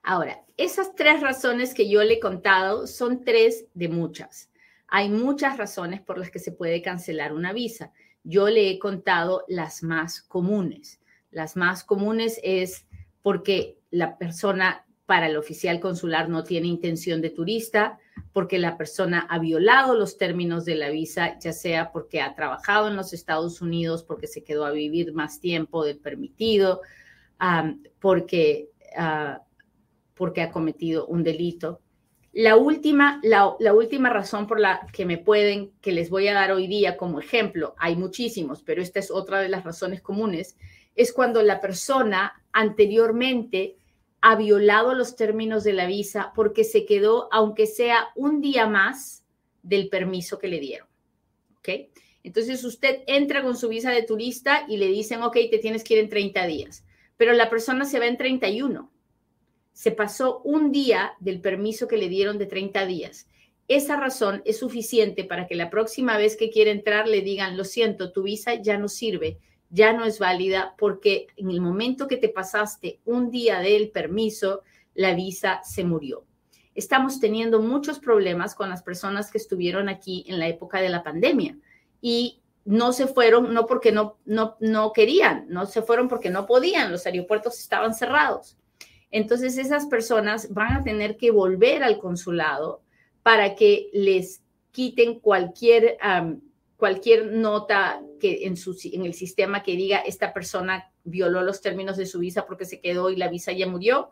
Ahora, 0.03 0.45
esas 0.55 0.93
tres 0.93 1.21
razones 1.21 1.73
que 1.73 1.89
yo 1.89 2.03
le 2.03 2.13
he 2.13 2.19
contado 2.19 2.85
son 2.85 3.25
tres 3.25 3.65
de 3.73 3.89
muchas. 3.89 4.51
Hay 4.87 5.09
muchas 5.09 5.57
razones 5.57 5.99
por 6.01 6.19
las 6.19 6.29
que 6.29 6.37
se 6.37 6.51
puede 6.51 6.83
cancelar 6.83 7.33
una 7.33 7.53
visa. 7.53 7.91
Yo 8.23 8.47
le 8.47 8.69
he 8.69 8.77
contado 8.77 9.43
las 9.47 9.81
más 9.81 10.21
comunes. 10.21 11.01
Las 11.31 11.55
más 11.55 11.83
comunes 11.83 12.39
es 12.43 12.85
porque 13.23 13.79
la 13.89 14.19
persona 14.19 14.84
para 15.05 15.27
el 15.27 15.37
oficial 15.37 15.79
consular 15.79 16.29
no 16.29 16.43
tiene 16.43 16.67
intención 16.67 17.21
de 17.21 17.29
turista, 17.29 17.99
porque 18.33 18.57
la 18.57 18.77
persona 18.77 19.27
ha 19.29 19.39
violado 19.39 19.95
los 19.95 20.17
términos 20.17 20.65
de 20.65 20.75
la 20.75 20.89
visa, 20.89 21.37
ya 21.39 21.53
sea 21.53 21.91
porque 21.91 22.21
ha 22.21 22.33
trabajado 22.33 22.87
en 22.87 22.95
los 22.95 23.13
Estados 23.13 23.61
Unidos, 23.61 24.03
porque 24.03 24.27
se 24.27 24.43
quedó 24.43 24.65
a 24.65 24.71
vivir 24.71 25.13
más 25.13 25.39
tiempo 25.39 25.85
del 25.85 25.97
permitido, 25.97 26.81
porque, 27.99 28.69
ah, 28.97 29.41
porque 30.15 30.41
ha 30.41 30.51
cometido 30.51 31.05
un 31.07 31.23
delito. 31.23 31.81
La 32.33 32.57
última, 32.57 33.21
la, 33.23 33.55
la, 33.59 33.73
última 33.73 34.09
razón 34.09 34.45
por 34.47 34.59
la 34.59 34.85
que 34.91 35.05
me 35.05 35.17
pueden, 35.17 35.71
que 35.79 35.93
les 35.93 36.09
voy 36.09 36.27
a 36.27 36.33
dar 36.33 36.51
hoy 36.51 36.67
día 36.67 36.97
como 36.97 37.19
ejemplo, 37.19 37.75
hay 37.77 37.95
muchísimos, 37.95 38.61
pero 38.61 38.81
esta 38.81 38.99
es 38.99 39.09
otra 39.09 39.39
de 39.39 39.47
las 39.47 39.63
razones 39.63 40.01
comunes, 40.01 40.57
es 40.95 41.13
cuando 41.13 41.41
la 41.43 41.61
persona 41.61 42.43
anteriormente 42.51 43.77
ha 44.27 44.35
violado 44.35 44.95
los 44.95 45.15
términos 45.15 45.63
de 45.63 45.73
la 45.73 45.85
visa 45.85 46.31
porque 46.33 46.63
se 46.63 46.87
quedó, 46.87 47.29
aunque 47.31 47.67
sea 47.67 48.07
un 48.15 48.41
día 48.41 48.65
más, 48.65 49.23
del 49.61 49.87
permiso 49.87 50.39
que 50.39 50.47
le 50.47 50.59
dieron. 50.59 50.87
¿Ok? 51.59 51.69
Entonces 52.23 52.63
usted 52.63 53.03
entra 53.05 53.43
con 53.43 53.55
su 53.55 53.69
visa 53.69 53.91
de 53.91 54.01
turista 54.01 54.65
y 54.67 54.77
le 54.77 54.87
dicen, 54.87 55.21
ok, 55.21 55.37
te 55.51 55.59
tienes 55.59 55.83
que 55.83 55.93
ir 55.93 55.99
en 55.99 56.09
30 56.09 56.47
días, 56.47 56.83
pero 57.17 57.33
la 57.33 57.51
persona 57.51 57.85
se 57.85 57.99
va 57.99 58.07
en 58.07 58.17
31. 58.17 58.91
Se 59.73 59.91
pasó 59.91 60.41
un 60.43 60.71
día 60.71 61.13
del 61.19 61.39
permiso 61.39 61.87
que 61.87 61.97
le 61.97 62.09
dieron 62.09 62.39
de 62.39 62.47
30 62.47 62.83
días. 62.87 63.27
Esa 63.67 63.95
razón 63.95 64.41
es 64.43 64.57
suficiente 64.57 65.23
para 65.23 65.45
que 65.45 65.53
la 65.53 65.69
próxima 65.69 66.17
vez 66.17 66.35
que 66.35 66.49
quiera 66.49 66.71
entrar 66.71 67.07
le 67.07 67.21
digan, 67.21 67.57
lo 67.57 67.63
siento, 67.63 68.11
tu 68.11 68.23
visa 68.23 68.55
ya 68.55 68.79
no 68.79 68.87
sirve, 68.87 69.37
ya 69.75 69.91
no 69.91 70.05
es 70.05 70.19
válida 70.19 70.73
porque 70.77 71.27
en 71.35 71.51
el 71.51 71.59
momento 71.59 72.07
que 72.07 72.15
te 72.15 72.29
pasaste 72.29 73.01
un 73.03 73.29
día 73.29 73.59
del 73.59 73.91
permiso, 73.91 74.63
la 74.93 75.13
visa 75.13 75.59
se 75.63 75.83
murió. 75.83 76.23
Estamos 76.73 77.19
teniendo 77.19 77.61
muchos 77.61 77.99
problemas 77.99 78.55
con 78.55 78.69
las 78.69 78.83
personas 78.83 79.29
que 79.31 79.37
estuvieron 79.37 79.89
aquí 79.89 80.23
en 80.27 80.39
la 80.39 80.47
época 80.47 80.79
de 80.79 80.87
la 80.87 81.03
pandemia 81.03 81.57
y 82.01 82.41
no 82.63 82.93
se 82.93 83.05
fueron 83.05 83.53
no 83.53 83.65
porque 83.65 83.91
no, 83.91 84.17
no, 84.23 84.55
no 84.61 84.93
querían, 84.93 85.45
no 85.49 85.65
se 85.65 85.81
fueron 85.81 86.07
porque 86.07 86.29
no 86.29 86.45
podían, 86.45 86.89
los 86.89 87.05
aeropuertos 87.05 87.59
estaban 87.59 87.93
cerrados. 87.93 88.57
Entonces 89.11 89.57
esas 89.57 89.87
personas 89.87 90.53
van 90.53 90.71
a 90.71 90.83
tener 90.83 91.17
que 91.17 91.31
volver 91.31 91.83
al 91.83 91.99
consulado 91.99 92.81
para 93.23 93.55
que 93.55 93.89
les 93.91 94.41
quiten 94.71 95.19
cualquier 95.19 95.97
cualquier 96.77 97.27
nota 97.31 98.01
que 98.19 98.45
en, 98.45 98.57
su, 98.57 98.77
el 98.93 99.13
sistema 99.13 99.63
que 99.63 99.75
diga 99.75 99.99
esta 99.99 100.33
persona 100.33 100.91
violó 101.03 101.41
los 101.41 101.61
términos 101.61 101.97
de 101.97 102.05
su 102.05 102.19
visa 102.19 102.45
porque 102.45 102.65
se 102.65 102.81
quedó 102.81 103.09
y 103.09 103.15
la 103.15 103.29
visa 103.29 103.51
ya 103.51 103.67
murió, 103.67 104.11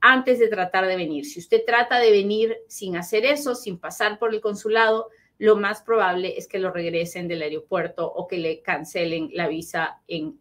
antes 0.00 0.38
de 0.38 0.48
tratar 0.48 0.86
de 0.86 0.96
venir. 0.96 1.24
Si 1.24 1.38
usted 1.38 1.62
trata 1.64 1.98
de 1.98 2.10
venir 2.10 2.58
sin 2.68 2.96
hacer 2.96 3.24
eso, 3.24 3.54
sin 3.54 3.78
pasar 3.78 4.18
por 4.18 4.34
el 4.34 4.40
consulado, 4.40 5.08
lo 5.38 5.56
más 5.56 5.82
probable 5.82 6.36
es 6.36 6.48
que 6.48 6.58
lo 6.58 6.70
regresen 6.70 7.28
del 7.28 7.42
aeropuerto 7.42 8.06
o 8.06 8.26
que 8.26 8.38
le 8.38 8.62
cancelen 8.62 9.30
la 9.32 9.48
visa 9.48 10.00
en, 10.08 10.36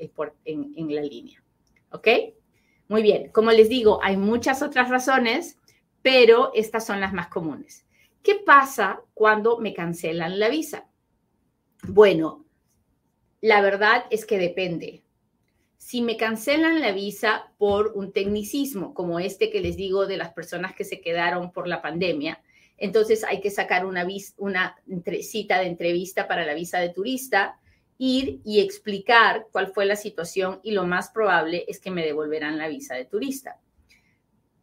en 0.45 0.95
la 0.95 1.01
línea. 1.01 1.43
¿Ok? 1.91 2.07
Muy 2.87 3.03
bien, 3.03 3.29
como 3.31 3.51
les 3.51 3.69
digo, 3.69 3.99
hay 4.03 4.17
muchas 4.17 4.61
otras 4.61 4.89
razones, 4.89 5.57
pero 6.01 6.51
estas 6.53 6.85
son 6.85 6.99
las 6.99 7.13
más 7.13 7.27
comunes. 7.27 7.85
¿Qué 8.23 8.35
pasa 8.35 9.01
cuando 9.13 9.59
me 9.59 9.73
cancelan 9.73 10.39
la 10.39 10.49
visa? 10.49 10.90
Bueno, 11.87 12.45
la 13.41 13.61
verdad 13.61 14.05
es 14.11 14.25
que 14.25 14.37
depende. 14.37 15.03
Si 15.77 16.01
me 16.01 16.15
cancelan 16.15 16.79
la 16.79 16.91
visa 16.91 17.51
por 17.57 17.93
un 17.95 18.11
tecnicismo 18.11 18.93
como 18.93 19.19
este 19.19 19.49
que 19.49 19.61
les 19.61 19.75
digo 19.75 20.05
de 20.05 20.17
las 20.17 20.31
personas 20.31 20.75
que 20.75 20.83
se 20.83 21.01
quedaron 21.01 21.51
por 21.51 21.67
la 21.67 21.81
pandemia, 21.81 22.39
entonces 22.77 23.23
hay 23.23 23.41
que 23.41 23.49
sacar 23.49 23.85
una, 23.85 24.07
cita 25.21 25.59
de 25.59 25.67
entrevista 25.67 26.27
para 26.27 26.45
la 26.45 26.53
visa 26.53 26.79
de 26.79 26.89
turista, 26.89 27.59
ir 27.97 28.41
y 28.43 28.59
explicar 28.59 29.47
cuál 29.51 29.67
fue 29.67 29.85
la 29.85 29.95
situación 29.95 30.59
y 30.63 30.71
lo 30.71 30.85
más 30.85 31.09
probable 31.09 31.65
es 31.67 31.79
que 31.79 31.91
me 31.91 32.05
devolverán 32.05 32.57
la 32.57 32.67
visa 32.67 32.95
de 32.95 33.05
turista. 33.05 33.59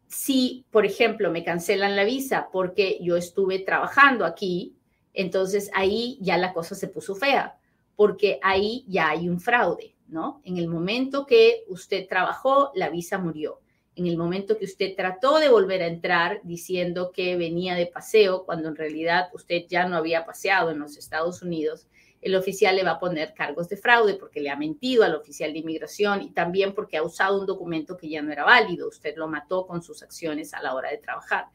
Si, 0.06 0.66
por 0.70 0.86
ejemplo, 0.86 1.30
me 1.30 1.44
cancelan 1.44 1.94
la 1.94 2.04
visa 2.04 2.48
porque 2.52 2.98
yo 3.00 3.16
estuve 3.16 3.58
trabajando 3.58 4.24
aquí 4.24 4.77
entonces 5.18 5.68
ahí 5.74 6.16
ya 6.20 6.38
la 6.38 6.52
cosa 6.52 6.76
se 6.76 6.86
puso 6.86 7.16
fea, 7.16 7.58
porque 7.96 8.38
ahí 8.40 8.84
ya 8.86 9.10
hay 9.10 9.28
un 9.28 9.40
fraude, 9.40 9.96
¿no? 10.06 10.40
En 10.44 10.58
el 10.58 10.68
momento 10.68 11.26
que 11.26 11.64
usted 11.66 12.06
trabajó, 12.08 12.70
la 12.76 12.88
visa 12.88 13.18
murió. 13.18 13.60
En 13.96 14.06
el 14.06 14.16
momento 14.16 14.56
que 14.56 14.64
usted 14.64 14.94
trató 14.94 15.40
de 15.40 15.48
volver 15.48 15.82
a 15.82 15.88
entrar 15.88 16.40
diciendo 16.44 17.10
que 17.10 17.36
venía 17.36 17.74
de 17.74 17.86
paseo, 17.86 18.44
cuando 18.44 18.68
en 18.68 18.76
realidad 18.76 19.28
usted 19.34 19.64
ya 19.68 19.88
no 19.88 19.96
había 19.96 20.24
paseado 20.24 20.70
en 20.70 20.78
los 20.78 20.96
Estados 20.96 21.42
Unidos, 21.42 21.88
el 22.20 22.36
oficial 22.36 22.76
le 22.76 22.84
va 22.84 22.92
a 22.92 23.00
poner 23.00 23.34
cargos 23.34 23.68
de 23.68 23.76
fraude 23.76 24.14
porque 24.14 24.40
le 24.40 24.50
ha 24.50 24.56
mentido 24.56 25.02
al 25.02 25.16
oficial 25.16 25.52
de 25.52 25.58
inmigración 25.58 26.22
y 26.22 26.30
también 26.30 26.74
porque 26.74 26.96
ha 26.96 27.02
usado 27.02 27.40
un 27.40 27.46
documento 27.46 27.96
que 27.96 28.08
ya 28.08 28.22
no 28.22 28.30
era 28.30 28.44
válido. 28.44 28.86
Usted 28.86 29.16
lo 29.16 29.26
mató 29.26 29.66
con 29.66 29.82
sus 29.82 30.00
acciones 30.04 30.54
a 30.54 30.62
la 30.62 30.76
hora 30.76 30.90
de 30.90 30.98
trabajar. 30.98 31.46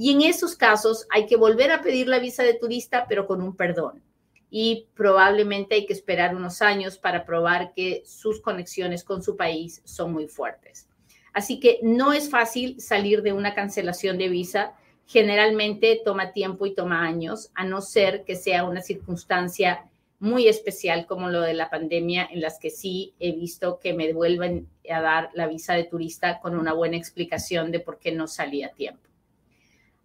Y 0.00 0.12
en 0.12 0.22
esos 0.22 0.54
casos 0.54 1.08
hay 1.10 1.26
que 1.26 1.34
volver 1.34 1.72
a 1.72 1.82
pedir 1.82 2.06
la 2.06 2.20
visa 2.20 2.44
de 2.44 2.54
turista, 2.54 3.06
pero 3.08 3.26
con 3.26 3.42
un 3.42 3.56
perdón. 3.56 4.00
Y 4.48 4.86
probablemente 4.94 5.74
hay 5.74 5.86
que 5.86 5.92
esperar 5.92 6.36
unos 6.36 6.62
años 6.62 6.98
para 6.98 7.26
probar 7.26 7.72
que 7.74 8.04
sus 8.06 8.40
conexiones 8.40 9.02
con 9.02 9.24
su 9.24 9.36
país 9.36 9.82
son 9.84 10.12
muy 10.12 10.28
fuertes. 10.28 10.88
Así 11.32 11.58
que 11.58 11.80
no 11.82 12.12
es 12.12 12.30
fácil 12.30 12.80
salir 12.80 13.22
de 13.22 13.32
una 13.32 13.54
cancelación 13.54 14.18
de 14.18 14.28
visa. 14.28 14.74
Generalmente 15.04 16.00
toma 16.04 16.32
tiempo 16.32 16.64
y 16.64 16.76
toma 16.76 17.04
años, 17.04 17.50
a 17.56 17.64
no 17.64 17.80
ser 17.80 18.22
que 18.22 18.36
sea 18.36 18.62
una 18.62 18.82
circunstancia 18.82 19.90
muy 20.20 20.46
especial 20.46 21.06
como 21.06 21.28
lo 21.28 21.40
de 21.40 21.54
la 21.54 21.70
pandemia, 21.70 22.28
en 22.30 22.40
las 22.40 22.60
que 22.60 22.70
sí 22.70 23.14
he 23.18 23.32
visto 23.32 23.80
que 23.80 23.94
me 23.94 24.12
vuelven 24.12 24.68
a 24.88 25.00
dar 25.00 25.30
la 25.34 25.48
visa 25.48 25.74
de 25.74 25.84
turista 25.84 26.38
con 26.38 26.56
una 26.56 26.72
buena 26.72 26.96
explicación 26.96 27.72
de 27.72 27.80
por 27.80 27.98
qué 27.98 28.12
no 28.12 28.28
salía 28.28 28.68
a 28.68 28.72
tiempo. 28.74 29.07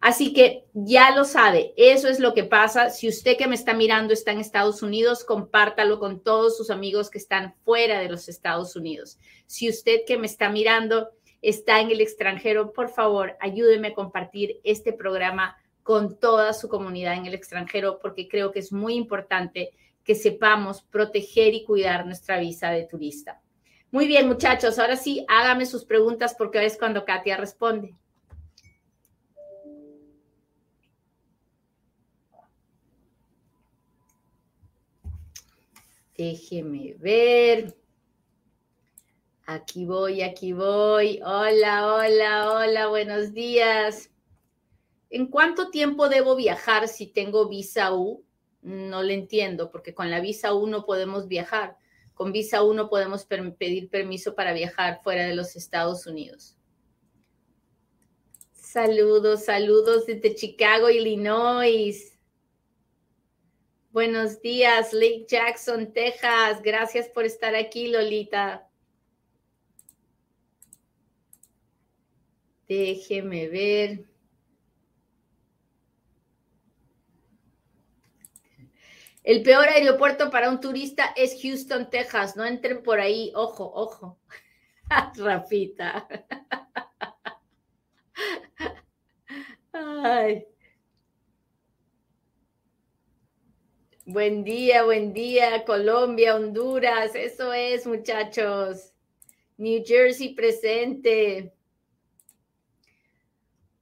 Así 0.03 0.33
que 0.33 0.65
ya 0.74 1.15
lo 1.15 1.24
sabe, 1.24 1.74
eso 1.77 2.10
es 2.10 2.19
lo 2.19 2.33
que 2.33 2.43
pasa. 2.43 2.89
Si 2.89 3.07
usted 3.07 3.38
que 3.38 3.48
me 3.48 3.55
está 3.55 3.74
mirando 3.74 4.12
está 4.12 4.33
en 4.33 4.41
Estados 4.41 4.81
Unidos, 4.81 5.24
compártalo 5.24 5.98
con 5.98 6.19
todos 6.19 6.57
sus 6.57 6.69
amigos 6.72 7.10
que 7.10 7.19
están 7.19 7.55
fuera 7.63 8.01
de 8.01 8.10
los 8.10 8.27
Estados 8.27 8.75
Unidos. 8.75 9.17
Si 9.48 9.69
usted 9.69 10.01
que 10.05 10.17
me 10.17 10.27
está 10.27 10.50
mirando 10.50 11.12
está 11.41 11.79
en 11.79 11.89
el 11.89 12.01
extranjero, 12.01 12.74
por 12.74 12.89
favor, 12.89 13.38
ayúdeme 13.39 13.88
a 13.88 13.93
compartir 13.93 14.60
este 14.65 14.91
programa 14.91 15.55
con 15.83 16.19
toda 16.19 16.51
su 16.51 16.67
comunidad 16.67 17.13
en 17.13 17.25
el 17.25 17.33
extranjero, 17.33 18.00
porque 18.01 18.27
creo 18.27 18.51
que 18.51 18.60
es 18.60 18.74
muy 18.74 18.95
importante 18.95 19.72
que 20.03 20.15
sepamos 20.15 20.81
proteger 20.81 21.53
y 21.53 21.63
cuidar 21.63 22.05
nuestra 22.05 22.41
visa 22.41 22.72
de 22.72 22.86
turista. 22.86 23.39
Muy 23.89 24.05
bien, 24.07 24.27
muchachos, 24.27 24.79
ahora 24.79 24.98
sí, 24.98 25.25
hágame 25.29 25.65
sus 25.65 25.86
preguntas 25.86 26.36
porque 26.38 26.65
es 26.65 26.77
cuando 26.77 27.05
Katia 27.05 27.38
responde. 27.38 27.95
Déjeme 36.15 36.93
ver. 37.00 37.75
Aquí 39.46 39.86
voy, 39.86 40.22
aquí 40.22 40.53
voy. 40.53 41.20
Hola, 41.25 41.93
hola, 41.93 42.51
hola, 42.51 42.88
buenos 42.88 43.34
días. 43.34 44.12
¿En 45.10 45.27
cuánto 45.27 45.70
tiempo 45.70 46.10
debo 46.10 46.36
viajar 46.36 46.88
si 46.88 47.08
tengo 47.08 47.50
visa 47.50 47.93
U? 47.93 48.24
No 48.62 49.03
le 49.03 49.15
entiendo, 49.15 49.70
porque 49.72 49.93
con 49.93 50.10
la 50.10 50.22
visa 50.22 50.53
U 50.53 50.67
no 50.67 50.86
podemos 50.86 51.27
viajar. 51.27 51.77
Con 52.13 52.32
visa 52.32 52.63
U 52.63 52.74
no 52.74 52.89
podemos 52.89 53.25
pedir 53.25 53.89
permiso 53.89 54.36
para 54.36 54.53
viajar 54.53 55.01
fuera 55.03 55.25
de 55.25 55.36
los 55.36 55.55
Estados 55.55 56.05
Unidos. 56.05 56.58
Saludos, 58.53 59.46
saludos 59.46 60.05
desde 60.05 60.36
Chicago, 60.36 60.89
Illinois. 60.89 62.12
Buenos 63.93 64.41
días, 64.41 64.91
Lake 64.91 65.27
Jackson, 65.29 65.93
Texas. 65.93 66.63
Gracias 66.63 67.07
por 67.09 67.25
estar 67.25 67.53
aquí, 67.53 67.89
Lolita. 67.89 68.67
Déjeme 72.67 73.47
ver. 73.50 74.05
El 79.21 79.43
peor 79.43 79.69
aeropuerto 79.69 80.31
para 80.31 80.50
un 80.50 80.59
turista 80.59 81.13
es 81.15 81.39
Houston, 81.43 81.91
Texas. 81.91 82.35
No 82.35 82.45
entren 82.45 82.81
por 82.81 83.00
ahí. 83.00 83.31
Ojo, 83.35 83.71
ojo. 83.75 84.17
Rafita. 85.17 86.07
Ay. 89.71 90.47
Buen 94.05 94.43
día, 94.43 94.83
buen 94.83 95.13
día, 95.13 95.63
Colombia, 95.63 96.36
Honduras. 96.36 97.15
Eso 97.15 97.53
es, 97.53 97.88
muchachos. 97.88 98.91
New 99.55 99.81
Jersey 99.86 100.36
presente. 100.36 101.53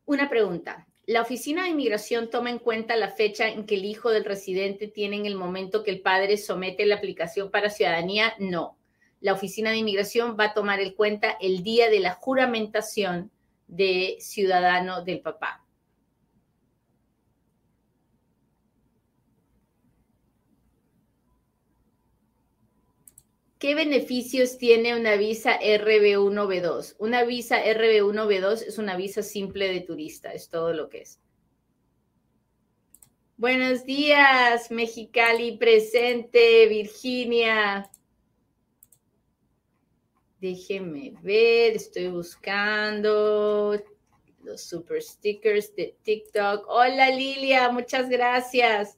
Una 0.06 0.30
pregunta. 0.30 0.88
La 1.08 1.24
Oficina 1.24 1.64
de 1.64 1.70
Inmigración 1.70 2.30
toma 2.30 2.52
en 2.52 2.60
cuenta 2.60 2.96
la 2.98 3.10
fecha 3.10 3.48
en 3.48 3.66
que 3.66 3.74
el 3.74 3.86
hijo 3.86 4.12
del 4.12 4.24
residente 4.24 4.88
tiene 4.88 5.16
en 5.16 5.26
el 5.26 5.34
momento 5.34 5.84
que 5.84 5.90
el 5.90 6.02
padre 6.02 6.38
somete 6.38 6.86
la 6.86 6.98
aplicación 6.98 7.50
para 7.50 7.72
ciudadanía. 7.72 8.36
No. 8.38 8.78
La 9.22 9.34
Oficina 9.34 9.72
de 9.72 9.78
Inmigración 9.78 10.38
va 10.40 10.46
a 10.46 10.54
tomar 10.54 10.82
en 10.82 10.94
cuenta 10.94 11.36
el 11.42 11.64
día 11.64 11.90
de 11.90 12.00
la 12.00 12.14
juramentación 12.14 13.32
de 13.66 14.18
ciudadano 14.20 15.04
del 15.04 15.22
papá. 15.22 15.61
¿Qué 23.62 23.76
beneficios 23.76 24.58
tiene 24.58 25.00
una 25.00 25.18
visa 25.18 25.60
RB1B2? 25.60 26.96
Una 26.98 27.24
visa 27.26 27.64
RB1B2 27.64 28.64
es 28.64 28.80
una 28.80 28.98
visa 28.98 29.22
simple 29.22 29.72
de 29.72 29.82
turista, 29.82 30.34
es 30.34 30.50
todo 30.50 30.74
lo 30.74 30.90
que 30.90 31.02
es. 31.02 31.20
Buenos 33.38 33.86
días, 33.86 34.72
Mexicali 34.72 35.58
presente, 35.58 36.68
Virginia. 36.70 37.88
Déjenme 40.40 41.14
ver, 41.22 41.76
estoy 41.76 42.08
buscando 42.08 43.80
los 44.42 44.60
super 44.60 45.04
stickers 45.04 45.76
de 45.76 45.96
TikTok. 46.02 46.66
Hola 46.68 47.12
Lilia, 47.12 47.70
muchas 47.70 48.10
gracias. 48.10 48.98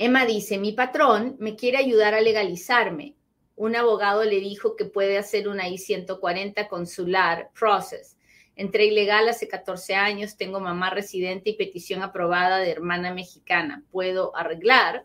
Emma 0.00 0.24
dice, 0.24 0.58
mi 0.58 0.72
patrón 0.72 1.34
me 1.40 1.56
quiere 1.56 1.76
ayudar 1.78 2.14
a 2.14 2.20
legalizarme. 2.20 3.16
Un 3.56 3.74
abogado 3.74 4.22
le 4.22 4.38
dijo 4.38 4.76
que 4.76 4.84
puede 4.84 5.18
hacer 5.18 5.48
una 5.48 5.68
I-140 5.68 6.68
consular 6.68 7.50
process. 7.58 8.16
Entré 8.54 8.86
ilegal 8.86 9.28
hace 9.28 9.48
14 9.48 9.96
años, 9.96 10.36
tengo 10.36 10.60
mamá 10.60 10.90
residente 10.90 11.50
y 11.50 11.56
petición 11.56 12.04
aprobada 12.04 12.58
de 12.58 12.70
hermana 12.70 13.12
mexicana. 13.12 13.82
¿Puedo 13.90 14.36
arreglar? 14.36 15.04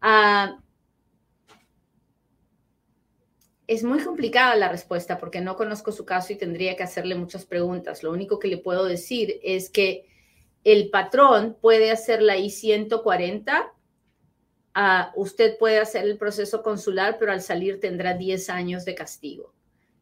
Ah, 0.00 0.58
es 3.68 3.84
muy 3.84 4.00
complicada 4.00 4.56
la 4.56 4.68
respuesta 4.68 5.18
porque 5.18 5.40
no 5.40 5.54
conozco 5.54 5.92
su 5.92 6.04
caso 6.04 6.32
y 6.32 6.36
tendría 6.36 6.74
que 6.74 6.82
hacerle 6.82 7.14
muchas 7.14 7.44
preguntas. 7.46 8.02
Lo 8.02 8.10
único 8.10 8.40
que 8.40 8.48
le 8.48 8.58
puedo 8.58 8.86
decir 8.86 9.38
es 9.44 9.70
que 9.70 10.08
el 10.64 10.90
patrón 10.90 11.56
puede 11.60 11.92
hacer 11.92 12.22
la 12.22 12.36
I-140 12.36 13.70
usted 15.14 15.56
puede 15.58 15.78
hacer 15.78 16.04
el 16.04 16.18
proceso 16.18 16.62
consular, 16.62 17.16
pero 17.18 17.32
al 17.32 17.40
salir 17.40 17.80
tendrá 17.80 18.14
10 18.14 18.50
años 18.50 18.84
de 18.84 18.94
castigo. 18.94 19.54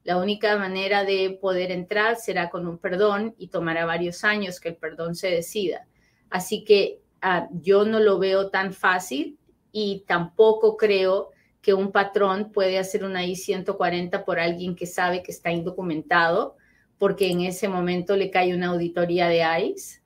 La 0.02 0.18
única 0.18 0.56
manera 0.58 1.04
de 1.04 1.38
poder 1.40 1.70
entrar 1.70 2.16
será 2.16 2.50
con 2.50 2.66
un 2.66 2.78
perdón 2.78 3.34
y 3.38 3.48
tomará 3.48 3.87
varios 3.87 4.24
años 4.24 4.60
que 4.60 4.70
el 4.70 4.76
perdón 4.76 5.14
se 5.14 5.30
decida. 5.30 5.87
Así 6.28 6.64
que 6.64 7.00
ah, 7.22 7.48
yo 7.52 7.84
no 7.84 8.00
lo 8.00 8.18
veo 8.18 8.50
tan 8.50 8.72
fácil 8.72 9.38
y 9.72 10.04
tampoco 10.06 10.76
creo 10.76 11.30
que 11.62 11.72
un 11.72 11.90
patrón 11.90 12.52
puede 12.52 12.78
hacer 12.78 13.04
una 13.04 13.24
I-140 13.24 14.24
por 14.24 14.38
alguien 14.38 14.76
que 14.76 14.87
sabe 14.87 15.22
que 15.22 15.32
está 15.32 15.50
indocumentado, 15.50 16.56
porque 16.98 17.30
en 17.30 17.40
ese 17.40 17.68
momento 17.68 18.16
le 18.16 18.30
cae 18.30 18.54
una 18.54 18.68
auditoría 18.68 19.28
de 19.28 19.42
ICE 19.62 20.02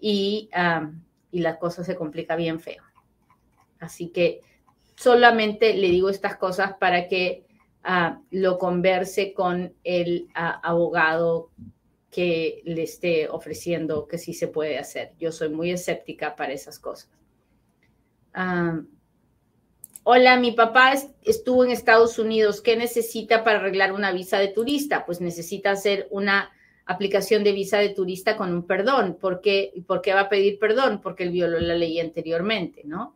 y, 0.00 0.50
ah, 0.52 0.90
y 1.30 1.38
la 1.38 1.58
cosa 1.60 1.84
se 1.84 1.94
complica 1.94 2.34
bien 2.34 2.58
feo. 2.58 2.85
Así 3.80 4.08
que 4.08 4.42
solamente 4.96 5.74
le 5.74 5.88
digo 5.88 6.08
estas 6.08 6.36
cosas 6.36 6.74
para 6.78 7.08
que 7.08 7.44
ah, 7.84 8.20
lo 8.30 8.58
converse 8.58 9.32
con 9.32 9.74
el 9.84 10.28
ah, 10.34 10.60
abogado 10.62 11.50
que 12.10 12.62
le 12.64 12.84
esté 12.84 13.28
ofreciendo 13.28 14.08
que 14.08 14.18
sí 14.18 14.32
se 14.32 14.48
puede 14.48 14.78
hacer. 14.78 15.12
Yo 15.18 15.32
soy 15.32 15.50
muy 15.50 15.70
escéptica 15.70 16.34
para 16.34 16.52
esas 16.52 16.78
cosas. 16.78 17.10
Ah, 18.32 18.80
hola, 20.02 20.38
mi 20.38 20.52
papá 20.52 20.94
estuvo 21.22 21.64
en 21.64 21.70
Estados 21.70 22.18
Unidos. 22.18 22.62
¿Qué 22.62 22.76
necesita 22.76 23.44
para 23.44 23.58
arreglar 23.58 23.92
una 23.92 24.12
visa 24.12 24.38
de 24.38 24.48
turista? 24.48 25.04
Pues 25.04 25.20
necesita 25.20 25.72
hacer 25.72 26.08
una 26.10 26.50
aplicación 26.86 27.44
de 27.44 27.52
visa 27.52 27.78
de 27.78 27.90
turista 27.90 28.36
con 28.36 28.52
un 28.52 28.66
perdón. 28.66 29.18
¿Por 29.20 29.40
qué, 29.40 29.72
¿Por 29.86 30.00
qué 30.00 30.14
va 30.14 30.20
a 30.20 30.28
pedir 30.30 30.58
perdón? 30.58 31.00
Porque 31.02 31.24
él 31.24 31.30
violó 31.30 31.60
la 31.60 31.74
ley 31.74 32.00
anteriormente, 32.00 32.82
¿no? 32.84 33.14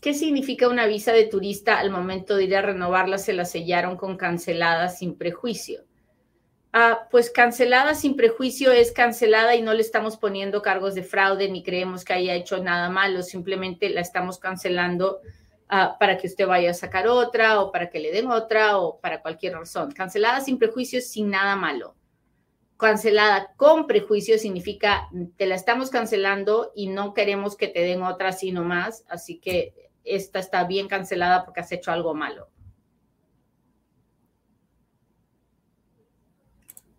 ¿Qué 0.00 0.14
significa 0.14 0.68
una 0.68 0.86
visa 0.86 1.12
de 1.12 1.24
turista 1.24 1.78
al 1.78 1.90
momento 1.90 2.36
de 2.36 2.44
ir 2.44 2.56
a 2.56 2.62
renovarla? 2.62 3.18
Se 3.18 3.32
la 3.32 3.44
sellaron 3.44 3.96
con 3.96 4.16
cancelada 4.16 4.88
sin 4.88 5.16
prejuicio. 5.16 5.84
Ah, 6.72 7.08
pues 7.10 7.30
cancelada 7.30 7.94
sin 7.94 8.16
prejuicio 8.16 8.70
es 8.70 8.92
cancelada 8.92 9.54
y 9.54 9.62
no 9.62 9.72
le 9.72 9.80
estamos 9.80 10.16
poniendo 10.16 10.60
cargos 10.60 10.94
de 10.94 11.02
fraude 11.02 11.48
ni 11.48 11.62
creemos 11.62 12.04
que 12.04 12.12
haya 12.12 12.34
hecho 12.34 12.62
nada 12.62 12.90
malo, 12.90 13.22
simplemente 13.22 13.88
la 13.88 14.02
estamos 14.02 14.38
cancelando 14.38 15.20
ah, 15.68 15.96
para 15.98 16.18
que 16.18 16.26
usted 16.26 16.46
vaya 16.46 16.70
a 16.70 16.74
sacar 16.74 17.08
otra 17.08 17.62
o 17.62 17.72
para 17.72 17.88
que 17.88 17.98
le 17.98 18.12
den 18.12 18.30
otra 18.30 18.78
o 18.78 19.00
para 19.00 19.22
cualquier 19.22 19.54
razón. 19.54 19.92
Cancelada 19.92 20.40
sin 20.40 20.58
prejuicio 20.58 21.00
sin 21.00 21.30
nada 21.30 21.56
malo 21.56 21.94
cancelada 22.76 23.54
con 23.56 23.86
prejuicio 23.86 24.38
significa 24.38 25.08
te 25.36 25.46
la 25.46 25.54
estamos 25.54 25.90
cancelando 25.90 26.72
y 26.74 26.88
no 26.88 27.14
queremos 27.14 27.56
que 27.56 27.68
te 27.68 27.80
den 27.80 28.02
otra 28.02 28.32
sino 28.32 28.64
más, 28.64 29.04
así 29.08 29.38
que 29.38 29.90
esta 30.04 30.38
está 30.38 30.64
bien 30.64 30.88
cancelada 30.88 31.44
porque 31.44 31.60
has 31.60 31.72
hecho 31.72 31.90
algo 31.90 32.14
malo. 32.14 32.48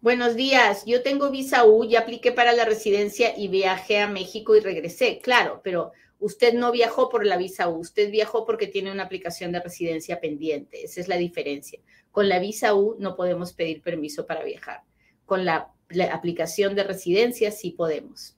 Buenos 0.02 0.36
días, 0.36 0.84
yo 0.86 1.04
tengo 1.04 1.32
visa 1.32 1.66
U, 1.66 1.84
ya 1.84 2.02
apliqué 2.02 2.32
para 2.32 2.54
la 2.54 2.66
residencia 2.66 3.38
y 3.38 3.48
viajé 3.48 4.00
a 4.00 4.08
México 4.08 4.56
y 4.56 4.62
regresé. 4.62 5.20
Claro, 5.20 5.62
pero 5.64 5.92
usted 6.20 6.54
no 6.54 6.72
viajó 6.72 7.10
por 7.10 7.26
la 7.26 7.36
visa 7.36 7.68
U, 7.68 7.80
usted 7.80 8.10
viajó 8.10 8.46
porque 8.46 8.68
tiene 8.68 8.92
una 8.92 9.04
aplicación 9.04 9.52
de 9.52 9.60
residencia 9.60 10.20
pendiente. 10.22 10.84
Esa 10.84 11.02
es 11.02 11.08
la 11.08 11.18
diferencia. 11.18 11.80
Con 12.12 12.30
la 12.30 12.40
visa 12.40 12.74
U 12.74 12.96
no 13.00 13.16
podemos 13.16 13.54
pedir 13.54 13.82
permiso 13.82 14.26
para 14.26 14.44
viajar 14.44 14.84
con 15.28 15.46
la, 15.46 15.72
aplicación 16.12 16.74
de 16.74 16.84
residencia 16.84 17.52
sí 17.52 17.72
podemos. 17.72 18.36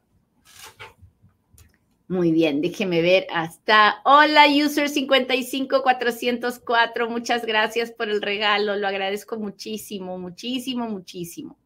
Muy 2.09 2.31
bien, 2.31 2.59
déjeme 2.59 3.01
ver 3.01 3.27
hasta. 3.31 4.01
Hola, 4.03 4.47
user 4.47 4.89
55404. 4.89 7.09
Muchas 7.09 7.45
gracias 7.45 7.91
por 7.91 8.09
el 8.09 8.21
regalo. 8.21 8.75
Lo 8.75 8.87
agradezco 8.87 9.37
muchísimo, 9.37 10.17
muchísimo, 10.17 10.89
muchísimo. 10.89 11.57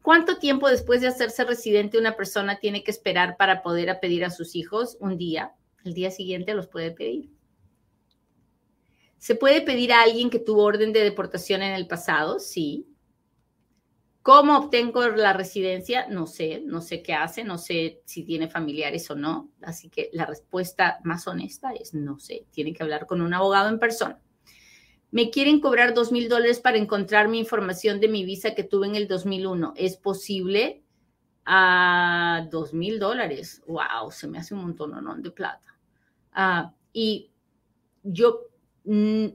¿Cuánto 0.00 0.38
tiempo 0.38 0.68
después 0.68 1.02
de 1.02 1.08
hacerse 1.08 1.44
residente 1.44 1.98
una 1.98 2.16
persona 2.16 2.58
tiene 2.58 2.82
que 2.82 2.90
esperar 2.90 3.36
para 3.36 3.62
poder 3.62 3.98
pedir 4.00 4.24
a 4.24 4.30
sus 4.30 4.56
hijos? 4.56 4.96
Un 5.00 5.18
día. 5.18 5.52
El 5.84 5.92
día 5.92 6.10
siguiente 6.10 6.54
los 6.54 6.66
puede 6.66 6.90
pedir. 6.90 7.28
¿Se 9.18 9.34
puede 9.34 9.60
pedir 9.60 9.92
a 9.92 10.02
alguien 10.02 10.30
que 10.30 10.38
tuvo 10.38 10.64
orden 10.64 10.94
de 10.94 11.00
deportación 11.00 11.62
en 11.62 11.74
el 11.74 11.86
pasado? 11.86 12.38
Sí. 12.38 12.86
¿Cómo 14.24 14.56
obtengo 14.56 15.06
la 15.08 15.34
residencia? 15.34 16.06
No 16.08 16.26
sé, 16.26 16.62
no 16.64 16.80
sé 16.80 17.02
qué 17.02 17.12
hace, 17.12 17.44
no 17.44 17.58
sé 17.58 18.00
si 18.06 18.22
tiene 18.22 18.48
familiares 18.48 19.10
o 19.10 19.14
no. 19.14 19.50
Así 19.60 19.90
que 19.90 20.08
la 20.14 20.24
respuesta 20.24 20.98
más 21.04 21.28
honesta 21.28 21.74
es 21.74 21.92
no 21.92 22.18
sé. 22.18 22.46
Tiene 22.50 22.72
que 22.72 22.82
hablar 22.82 23.04
con 23.04 23.20
un 23.20 23.34
abogado 23.34 23.68
en 23.68 23.78
persona. 23.78 24.18
Me 25.10 25.28
quieren 25.28 25.60
cobrar 25.60 25.92
dos 25.92 26.10
mil 26.10 26.30
dólares 26.30 26.58
para 26.58 26.78
encontrar 26.78 27.28
mi 27.28 27.38
información 27.38 28.00
de 28.00 28.08
mi 28.08 28.24
visa 28.24 28.54
que 28.54 28.64
tuve 28.64 28.86
en 28.86 28.94
el 28.94 29.08
2001. 29.08 29.74
¿Es 29.76 29.98
posible? 29.98 30.82
A 31.44 32.48
dos 32.50 32.72
mil 32.72 32.98
dólares. 32.98 33.62
Wow, 33.66 34.10
se 34.10 34.26
me 34.26 34.38
hace 34.38 34.54
un 34.54 34.62
montón 34.62 35.22
de 35.22 35.30
plata. 35.32 35.76
Ah, 36.32 36.72
y 36.94 37.30
yo, 38.02 38.46
mm, 38.84 39.26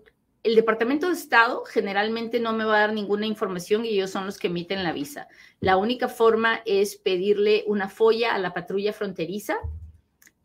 el 0.43 0.55
Departamento 0.55 1.07
de 1.07 1.13
Estado 1.13 1.63
generalmente 1.65 2.39
no 2.39 2.53
me 2.53 2.63
va 2.63 2.77
a 2.77 2.79
dar 2.81 2.93
ninguna 2.93 3.25
información 3.25 3.85
y 3.85 3.89
ellos 3.89 4.11
son 4.11 4.25
los 4.25 4.37
que 4.37 4.47
emiten 4.47 4.83
la 4.83 4.93
visa. 4.93 5.27
La 5.59 5.77
única 5.77 6.07
forma 6.07 6.61
es 6.65 6.95
pedirle 6.95 7.63
una 7.67 7.89
folla 7.89 8.33
a 8.33 8.39
la 8.39 8.53
patrulla 8.53 8.93
fronteriza 8.93 9.57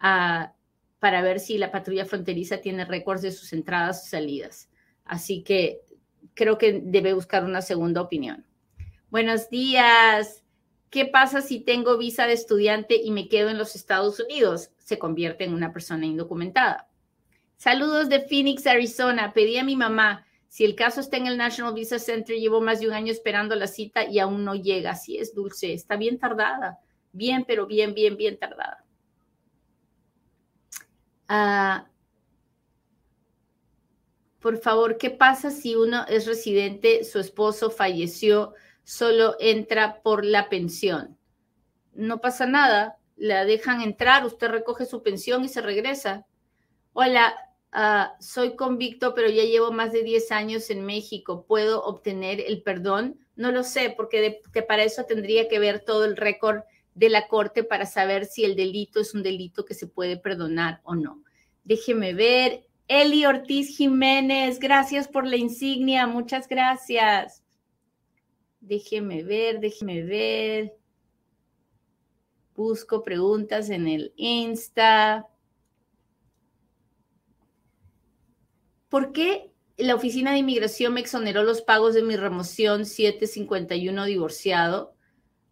ah, 0.00 0.52
para 0.98 1.22
ver 1.22 1.38
si 1.38 1.58
la 1.58 1.70
patrulla 1.70 2.04
fronteriza 2.04 2.58
tiene 2.58 2.84
récords 2.84 3.22
de 3.22 3.30
sus 3.30 3.52
entradas 3.52 4.06
y 4.06 4.10
salidas. 4.10 4.68
Así 5.04 5.42
que 5.42 5.82
creo 6.34 6.58
que 6.58 6.80
debe 6.82 7.14
buscar 7.14 7.44
una 7.44 7.62
segunda 7.62 8.00
opinión. 8.00 8.44
Buenos 9.10 9.48
días. 9.48 10.42
¿Qué 10.90 11.06
pasa 11.06 11.40
si 11.40 11.60
tengo 11.60 11.98
visa 11.98 12.26
de 12.26 12.32
estudiante 12.32 12.96
y 12.96 13.10
me 13.12 13.28
quedo 13.28 13.48
en 13.48 13.58
los 13.58 13.76
Estados 13.76 14.18
Unidos? 14.18 14.70
Se 14.78 14.98
convierte 14.98 15.44
en 15.44 15.54
una 15.54 15.72
persona 15.72 16.06
indocumentada. 16.06 16.88
Saludos 17.64 18.10
de 18.10 18.20
Phoenix, 18.20 18.66
Arizona. 18.66 19.32
Pedí 19.32 19.56
a 19.56 19.64
mi 19.64 19.74
mamá, 19.74 20.26
si 20.48 20.66
el 20.66 20.74
caso 20.74 21.00
está 21.00 21.16
en 21.16 21.26
el 21.26 21.38
National 21.38 21.72
Visa 21.72 21.98
Center, 21.98 22.36
llevo 22.36 22.60
más 22.60 22.80
de 22.80 22.88
un 22.88 22.92
año 22.92 23.10
esperando 23.10 23.54
la 23.54 23.68
cita 23.68 24.04
y 24.04 24.18
aún 24.18 24.44
no 24.44 24.54
llega. 24.54 24.90
Así 24.90 25.16
es, 25.16 25.34
Dulce, 25.34 25.72
está 25.72 25.96
bien 25.96 26.18
tardada. 26.18 26.78
Bien, 27.12 27.42
pero 27.46 27.64
bien, 27.64 27.94
bien, 27.94 28.18
bien 28.18 28.38
tardada. 28.38 28.84
Ah, 31.26 31.86
por 34.40 34.58
favor, 34.58 34.98
¿qué 34.98 35.08
pasa 35.08 35.50
si 35.50 35.74
uno 35.74 36.04
es 36.06 36.26
residente, 36.26 37.02
su 37.02 37.18
esposo 37.18 37.70
falleció, 37.70 38.52
solo 38.82 39.36
entra 39.40 40.02
por 40.02 40.22
la 40.26 40.50
pensión? 40.50 41.16
No 41.94 42.20
pasa 42.20 42.44
nada, 42.44 42.98
la 43.16 43.46
dejan 43.46 43.80
entrar, 43.80 44.26
usted 44.26 44.48
recoge 44.48 44.84
su 44.84 45.02
pensión 45.02 45.46
y 45.46 45.48
se 45.48 45.62
regresa. 45.62 46.26
Hola, 46.92 47.34
Ah, 47.76 48.14
soy 48.20 48.54
convicto, 48.54 49.14
pero 49.14 49.28
ya 49.28 49.42
llevo 49.42 49.72
más 49.72 49.90
de 49.90 50.04
10 50.04 50.30
años 50.30 50.70
en 50.70 50.86
México. 50.86 51.44
¿Puedo 51.44 51.82
obtener 51.82 52.40
el 52.40 52.62
perdón? 52.62 53.18
No 53.34 53.50
lo 53.50 53.64
sé, 53.64 53.92
porque 53.96 54.40
para 54.68 54.84
eso 54.84 55.06
tendría 55.06 55.48
que 55.48 55.58
ver 55.58 55.80
todo 55.80 56.04
el 56.04 56.16
récord 56.16 56.60
de 56.94 57.08
la 57.08 57.26
corte 57.26 57.64
para 57.64 57.84
saber 57.84 58.26
si 58.26 58.44
el 58.44 58.54
delito 58.54 59.00
es 59.00 59.12
un 59.12 59.24
delito 59.24 59.64
que 59.64 59.74
se 59.74 59.88
puede 59.88 60.16
perdonar 60.16 60.82
o 60.84 60.94
no. 60.94 61.24
Déjeme 61.64 62.14
ver. 62.14 62.64
Eli 62.86 63.26
Ortiz 63.26 63.76
Jiménez, 63.76 64.60
gracias 64.60 65.08
por 65.08 65.26
la 65.26 65.36
insignia, 65.36 66.06
muchas 66.06 66.46
gracias. 66.46 67.42
Déjeme 68.60 69.24
ver, 69.24 69.58
déjeme 69.58 70.04
ver. 70.04 70.76
Busco 72.54 73.02
preguntas 73.02 73.68
en 73.68 73.88
el 73.88 74.12
Insta. 74.14 75.26
¿Por 78.94 79.10
qué 79.10 79.50
la 79.76 79.96
Oficina 79.96 80.30
de 80.30 80.38
Inmigración 80.38 80.94
me 80.94 81.00
exoneró 81.00 81.42
los 81.42 81.62
pagos 81.62 81.94
de 81.94 82.04
mi 82.04 82.14
remoción 82.14 82.86
751 82.86 84.04
divorciado? 84.04 84.94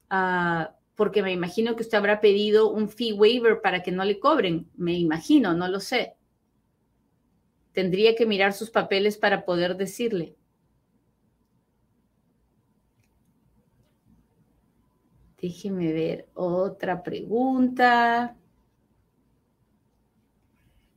Ah, 0.09 0.77
porque 0.95 1.25
me 1.25 1.33
imagino 1.33 1.75
que 1.75 1.83
usted 1.83 1.99
habrá 1.99 2.21
pedido 2.21 2.71
un 2.71 2.89
fee 2.89 3.13
waiver 3.13 3.61
para 3.61 3.83
que 3.83 3.91
no 3.91 4.05
le 4.05 4.21
cobren. 4.21 4.71
Me 4.77 4.97
imagino, 4.97 5.55
no 5.55 5.67
lo 5.67 5.81
sé. 5.81 6.15
Tendría 7.73 8.15
que 8.15 8.27
mirar 8.27 8.53
sus 8.53 8.71
papeles 8.71 9.19
para 9.19 9.45
poder 9.45 9.77
decirle. 9.77 10.37
Déjeme 15.41 15.93
ver 15.93 16.29
otra 16.35 17.03
pregunta. 17.03 18.37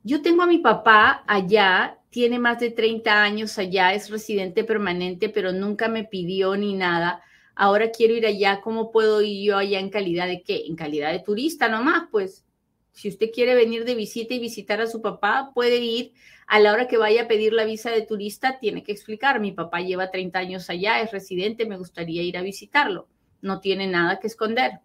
Yo 0.04 0.22
tengo 0.22 0.44
a 0.44 0.46
mi 0.46 0.60
papá 0.60 1.24
allá 1.26 2.00
tiene 2.16 2.40
más 2.40 2.62
de 2.62 2.72
30 2.72 3.24
años 3.24 3.58
allá, 3.58 3.94
es 3.94 4.10
residente 4.10 4.64
permanente, 4.64 5.28
pero 5.28 5.52
nunca 5.52 5.90
me 5.90 6.06
pidió 6.06 6.56
ni 6.56 6.74
nada. 6.74 7.22
Ahora 7.56 7.92
quiero 7.92 8.14
ir 8.14 8.26
allá, 8.26 8.62
¿cómo 8.62 8.90
puedo 8.90 9.22
ir 9.22 9.44
yo 9.44 9.58
allá 9.58 9.82
en 9.82 9.90
calidad 9.90 10.26
de 10.26 10.42
qué? 10.42 10.64
En 10.66 10.78
calidad 10.78 11.12
de 11.12 11.20
turista 11.20 11.68
nomás, 11.68 12.04
pues. 12.10 12.46
Si 12.94 13.10
usted 13.10 13.32
quiere 13.34 13.54
venir 13.54 13.84
de 13.84 13.96
visita 13.96 14.34
y 14.34 14.40
visitar 14.40 14.80
a 14.80 14.88
su 14.88 15.02
papá, 15.02 15.52
puede 15.54 15.80
ir. 15.80 16.14
A 16.48 16.62
la 16.62 16.72
hora 16.72 16.88
que 16.88 16.96
vaya 16.96 17.24
a 17.24 17.28
pedir 17.28 17.52
la 17.52 17.66
visa 17.66 17.92
de 17.92 18.04
turista, 18.04 18.60
tiene 18.60 18.82
que 18.82 18.94
explicar, 18.94 19.42
mi 19.42 19.52
papá 19.52 19.82
lleva 19.82 20.10
30 20.10 20.40
años 20.40 20.70
allá, 20.70 21.02
es 21.02 21.12
residente, 21.12 21.66
me 21.66 21.78
gustaría 21.78 22.24
ir 22.24 22.38
a 22.38 22.44
visitarlo. 22.44 23.10
No 23.42 23.60
tiene 23.60 23.88
nada 23.88 24.22
que 24.22 24.28
esconder. 24.28 24.80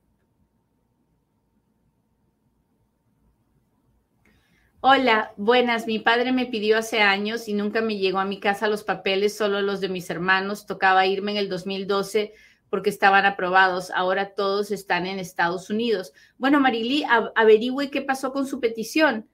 Hola, 4.82 5.34
buenas. 5.36 5.86
Mi 5.86 5.98
padre 5.98 6.32
me 6.32 6.46
pidió 6.46 6.78
hace 6.78 7.02
años 7.02 7.48
y 7.48 7.52
nunca 7.52 7.82
me 7.82 7.98
llegó 7.98 8.18
a 8.18 8.24
mi 8.24 8.40
casa 8.40 8.66
los 8.66 8.82
papeles, 8.82 9.36
solo 9.36 9.60
los 9.60 9.82
de 9.82 9.90
mis 9.90 10.08
hermanos. 10.08 10.64
Tocaba 10.64 11.04
irme 11.04 11.32
en 11.32 11.36
el 11.36 11.50
2012 11.50 12.32
porque 12.70 12.88
estaban 12.88 13.26
aprobados. 13.26 13.90
Ahora 13.90 14.34
todos 14.34 14.70
están 14.70 15.04
en 15.04 15.18
Estados 15.18 15.68
Unidos. 15.68 16.14
Bueno, 16.38 16.60
Marily, 16.60 17.04
averigüe 17.34 17.90
qué 17.90 18.00
pasó 18.00 18.32
con 18.32 18.46
su 18.46 18.58
petición. 18.58 19.28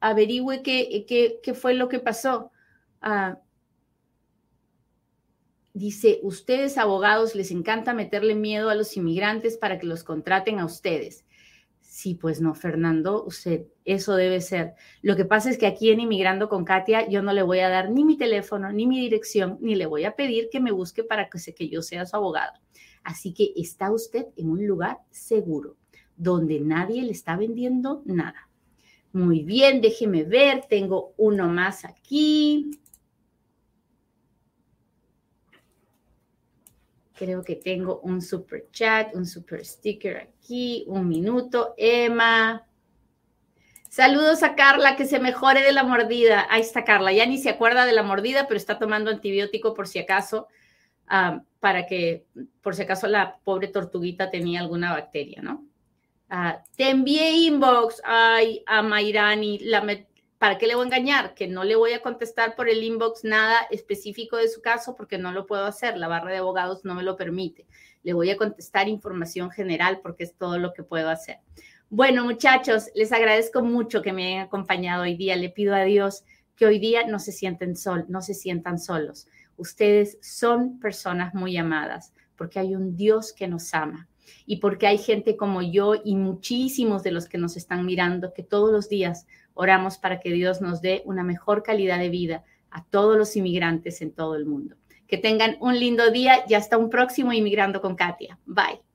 Averigüe 0.00 0.62
qué, 0.62 1.54
fue 1.54 1.72
lo 1.72 1.88
que 1.88 1.98
pasó. 1.98 2.50
Ah, 3.00 3.38
dice, 5.72 6.20
ustedes 6.22 6.76
abogados 6.76 7.34
les 7.34 7.50
encanta 7.50 7.94
meterle 7.94 8.34
miedo 8.34 8.68
a 8.68 8.74
los 8.74 8.94
inmigrantes 8.98 9.56
para 9.56 9.78
que 9.78 9.86
los 9.86 10.04
contraten 10.04 10.58
a 10.58 10.66
ustedes. 10.66 11.25
Sí, 11.96 12.14
pues 12.14 12.42
no, 12.42 12.54
Fernando, 12.54 13.24
usted, 13.24 13.68
eso 13.86 14.16
debe 14.16 14.42
ser. 14.42 14.74
Lo 15.00 15.16
que 15.16 15.24
pasa 15.24 15.48
es 15.48 15.56
que 15.56 15.66
aquí 15.66 15.88
en 15.88 16.00
Inmigrando 16.00 16.50
con 16.50 16.66
Katia, 16.66 17.08
yo 17.08 17.22
no 17.22 17.32
le 17.32 17.42
voy 17.42 17.60
a 17.60 17.70
dar 17.70 17.90
ni 17.90 18.04
mi 18.04 18.18
teléfono, 18.18 18.70
ni 18.70 18.86
mi 18.86 19.00
dirección, 19.00 19.56
ni 19.62 19.76
le 19.76 19.86
voy 19.86 20.04
a 20.04 20.14
pedir 20.14 20.50
que 20.52 20.60
me 20.60 20.72
busque 20.72 21.04
para 21.04 21.30
que, 21.30 21.54
que 21.54 21.70
yo 21.70 21.80
sea 21.80 22.04
su 22.04 22.14
abogada. 22.14 22.60
Así 23.02 23.32
que 23.32 23.54
está 23.56 23.90
usted 23.90 24.26
en 24.36 24.50
un 24.50 24.66
lugar 24.66 24.98
seguro, 25.08 25.76
donde 26.18 26.60
nadie 26.60 27.02
le 27.02 27.12
está 27.12 27.34
vendiendo 27.34 28.02
nada. 28.04 28.50
Muy 29.14 29.42
bien, 29.42 29.80
déjeme 29.80 30.24
ver, 30.24 30.66
tengo 30.68 31.14
uno 31.16 31.48
más 31.48 31.86
aquí. 31.86 32.72
Creo 37.16 37.42
que 37.42 37.56
tengo 37.56 38.00
un 38.00 38.20
super 38.20 38.66
chat, 38.72 39.14
un 39.14 39.24
super 39.24 39.64
sticker 39.64 40.18
aquí, 40.18 40.84
un 40.86 41.08
minuto. 41.08 41.74
Emma. 41.78 42.66
Saludos 43.88 44.42
a 44.42 44.54
Carla, 44.54 44.96
que 44.96 45.06
se 45.06 45.18
mejore 45.18 45.62
de 45.62 45.72
la 45.72 45.82
mordida. 45.82 46.46
Ahí 46.50 46.60
está 46.60 46.84
Carla, 46.84 47.12
ya 47.12 47.24
ni 47.24 47.38
se 47.38 47.48
acuerda 47.48 47.86
de 47.86 47.92
la 47.92 48.02
mordida, 48.02 48.46
pero 48.46 48.58
está 48.58 48.78
tomando 48.78 49.10
antibiótico 49.10 49.72
por 49.72 49.88
si 49.88 49.98
acaso, 49.98 50.48
ah, 51.08 51.40
para 51.60 51.86
que, 51.86 52.26
por 52.60 52.74
si 52.74 52.82
acaso 52.82 53.06
la 53.06 53.38
pobre 53.42 53.68
tortuguita 53.68 54.30
tenía 54.30 54.60
alguna 54.60 54.92
bacteria, 54.92 55.40
¿no? 55.40 55.64
Ah, 56.28 56.62
te 56.76 56.90
envié 56.90 57.32
inbox 57.32 58.02
ay, 58.04 58.62
a 58.66 58.82
Mairani, 58.82 59.60
la, 59.60 59.80
¿para 60.38 60.58
qué 60.58 60.66
le 60.66 60.74
voy 60.74 60.84
a 60.84 60.86
engañar? 60.86 61.34
Que 61.34 61.48
no 61.48 61.64
le 61.64 61.76
voy 61.76 61.92
a 61.92 62.02
contestar 62.02 62.56
por 62.56 62.68
el 62.68 62.82
inbox 62.82 63.24
nada 63.24 63.66
específico 63.70 64.36
de 64.36 64.48
su 64.48 64.60
caso 64.60 64.94
porque 64.96 65.18
no 65.18 65.32
lo 65.32 65.46
puedo 65.46 65.64
hacer, 65.64 65.96
la 65.96 66.08
barra 66.08 66.30
de 66.30 66.38
abogados 66.38 66.84
no 66.84 66.94
me 66.94 67.02
lo 67.02 67.16
permite. 67.16 67.66
Le 68.02 68.12
voy 68.12 68.30
a 68.30 68.36
contestar 68.36 68.88
información 68.88 69.50
general 69.50 70.00
porque 70.02 70.24
es 70.24 70.34
todo 70.34 70.58
lo 70.58 70.72
que 70.72 70.82
puedo 70.82 71.08
hacer. 71.08 71.38
Bueno, 71.88 72.24
muchachos, 72.24 72.90
les 72.94 73.12
agradezco 73.12 73.62
mucho 73.62 74.02
que 74.02 74.12
me 74.12 74.26
hayan 74.26 74.46
acompañado 74.46 75.04
hoy 75.04 75.16
día. 75.16 75.36
Le 75.36 75.50
pido 75.50 75.74
a 75.74 75.84
Dios 75.84 76.24
que 76.56 76.66
hoy 76.66 76.78
día 76.78 77.06
no 77.06 77.18
se 77.18 77.32
sienten 77.32 77.76
sol, 77.76 78.06
no 78.08 78.22
se 78.22 78.34
sientan 78.34 78.78
solos. 78.78 79.28
Ustedes 79.56 80.18
son 80.20 80.80
personas 80.80 81.34
muy 81.34 81.56
amadas 81.56 82.12
porque 82.36 82.58
hay 82.58 82.74
un 82.74 82.96
Dios 82.96 83.32
que 83.32 83.48
nos 83.48 83.72
ama 83.72 84.08
y 84.44 84.56
porque 84.56 84.86
hay 84.86 84.98
gente 84.98 85.36
como 85.36 85.62
yo 85.62 85.94
y 86.04 86.16
muchísimos 86.16 87.02
de 87.02 87.12
los 87.12 87.28
que 87.28 87.38
nos 87.38 87.56
están 87.56 87.86
mirando 87.86 88.32
que 88.34 88.42
todos 88.42 88.72
los 88.72 88.88
días 88.88 89.26
oramos 89.56 89.98
para 89.98 90.20
que 90.20 90.30
Dios 90.30 90.60
nos 90.60 90.80
dé 90.80 91.02
una 91.04 91.24
mejor 91.24 91.64
calidad 91.64 91.98
de 91.98 92.10
vida 92.10 92.44
a 92.70 92.84
todos 92.84 93.16
los 93.16 93.34
inmigrantes 93.36 94.00
en 94.02 94.12
todo 94.12 94.36
el 94.36 94.46
mundo. 94.46 94.76
Que 95.08 95.18
tengan 95.18 95.56
un 95.60 95.78
lindo 95.78 96.10
día 96.10 96.44
y 96.48 96.54
hasta 96.54 96.78
un 96.78 96.90
próximo 96.90 97.32
Inmigrando 97.32 97.80
con 97.80 97.96
Katia. 97.96 98.38
Bye. 98.46 98.85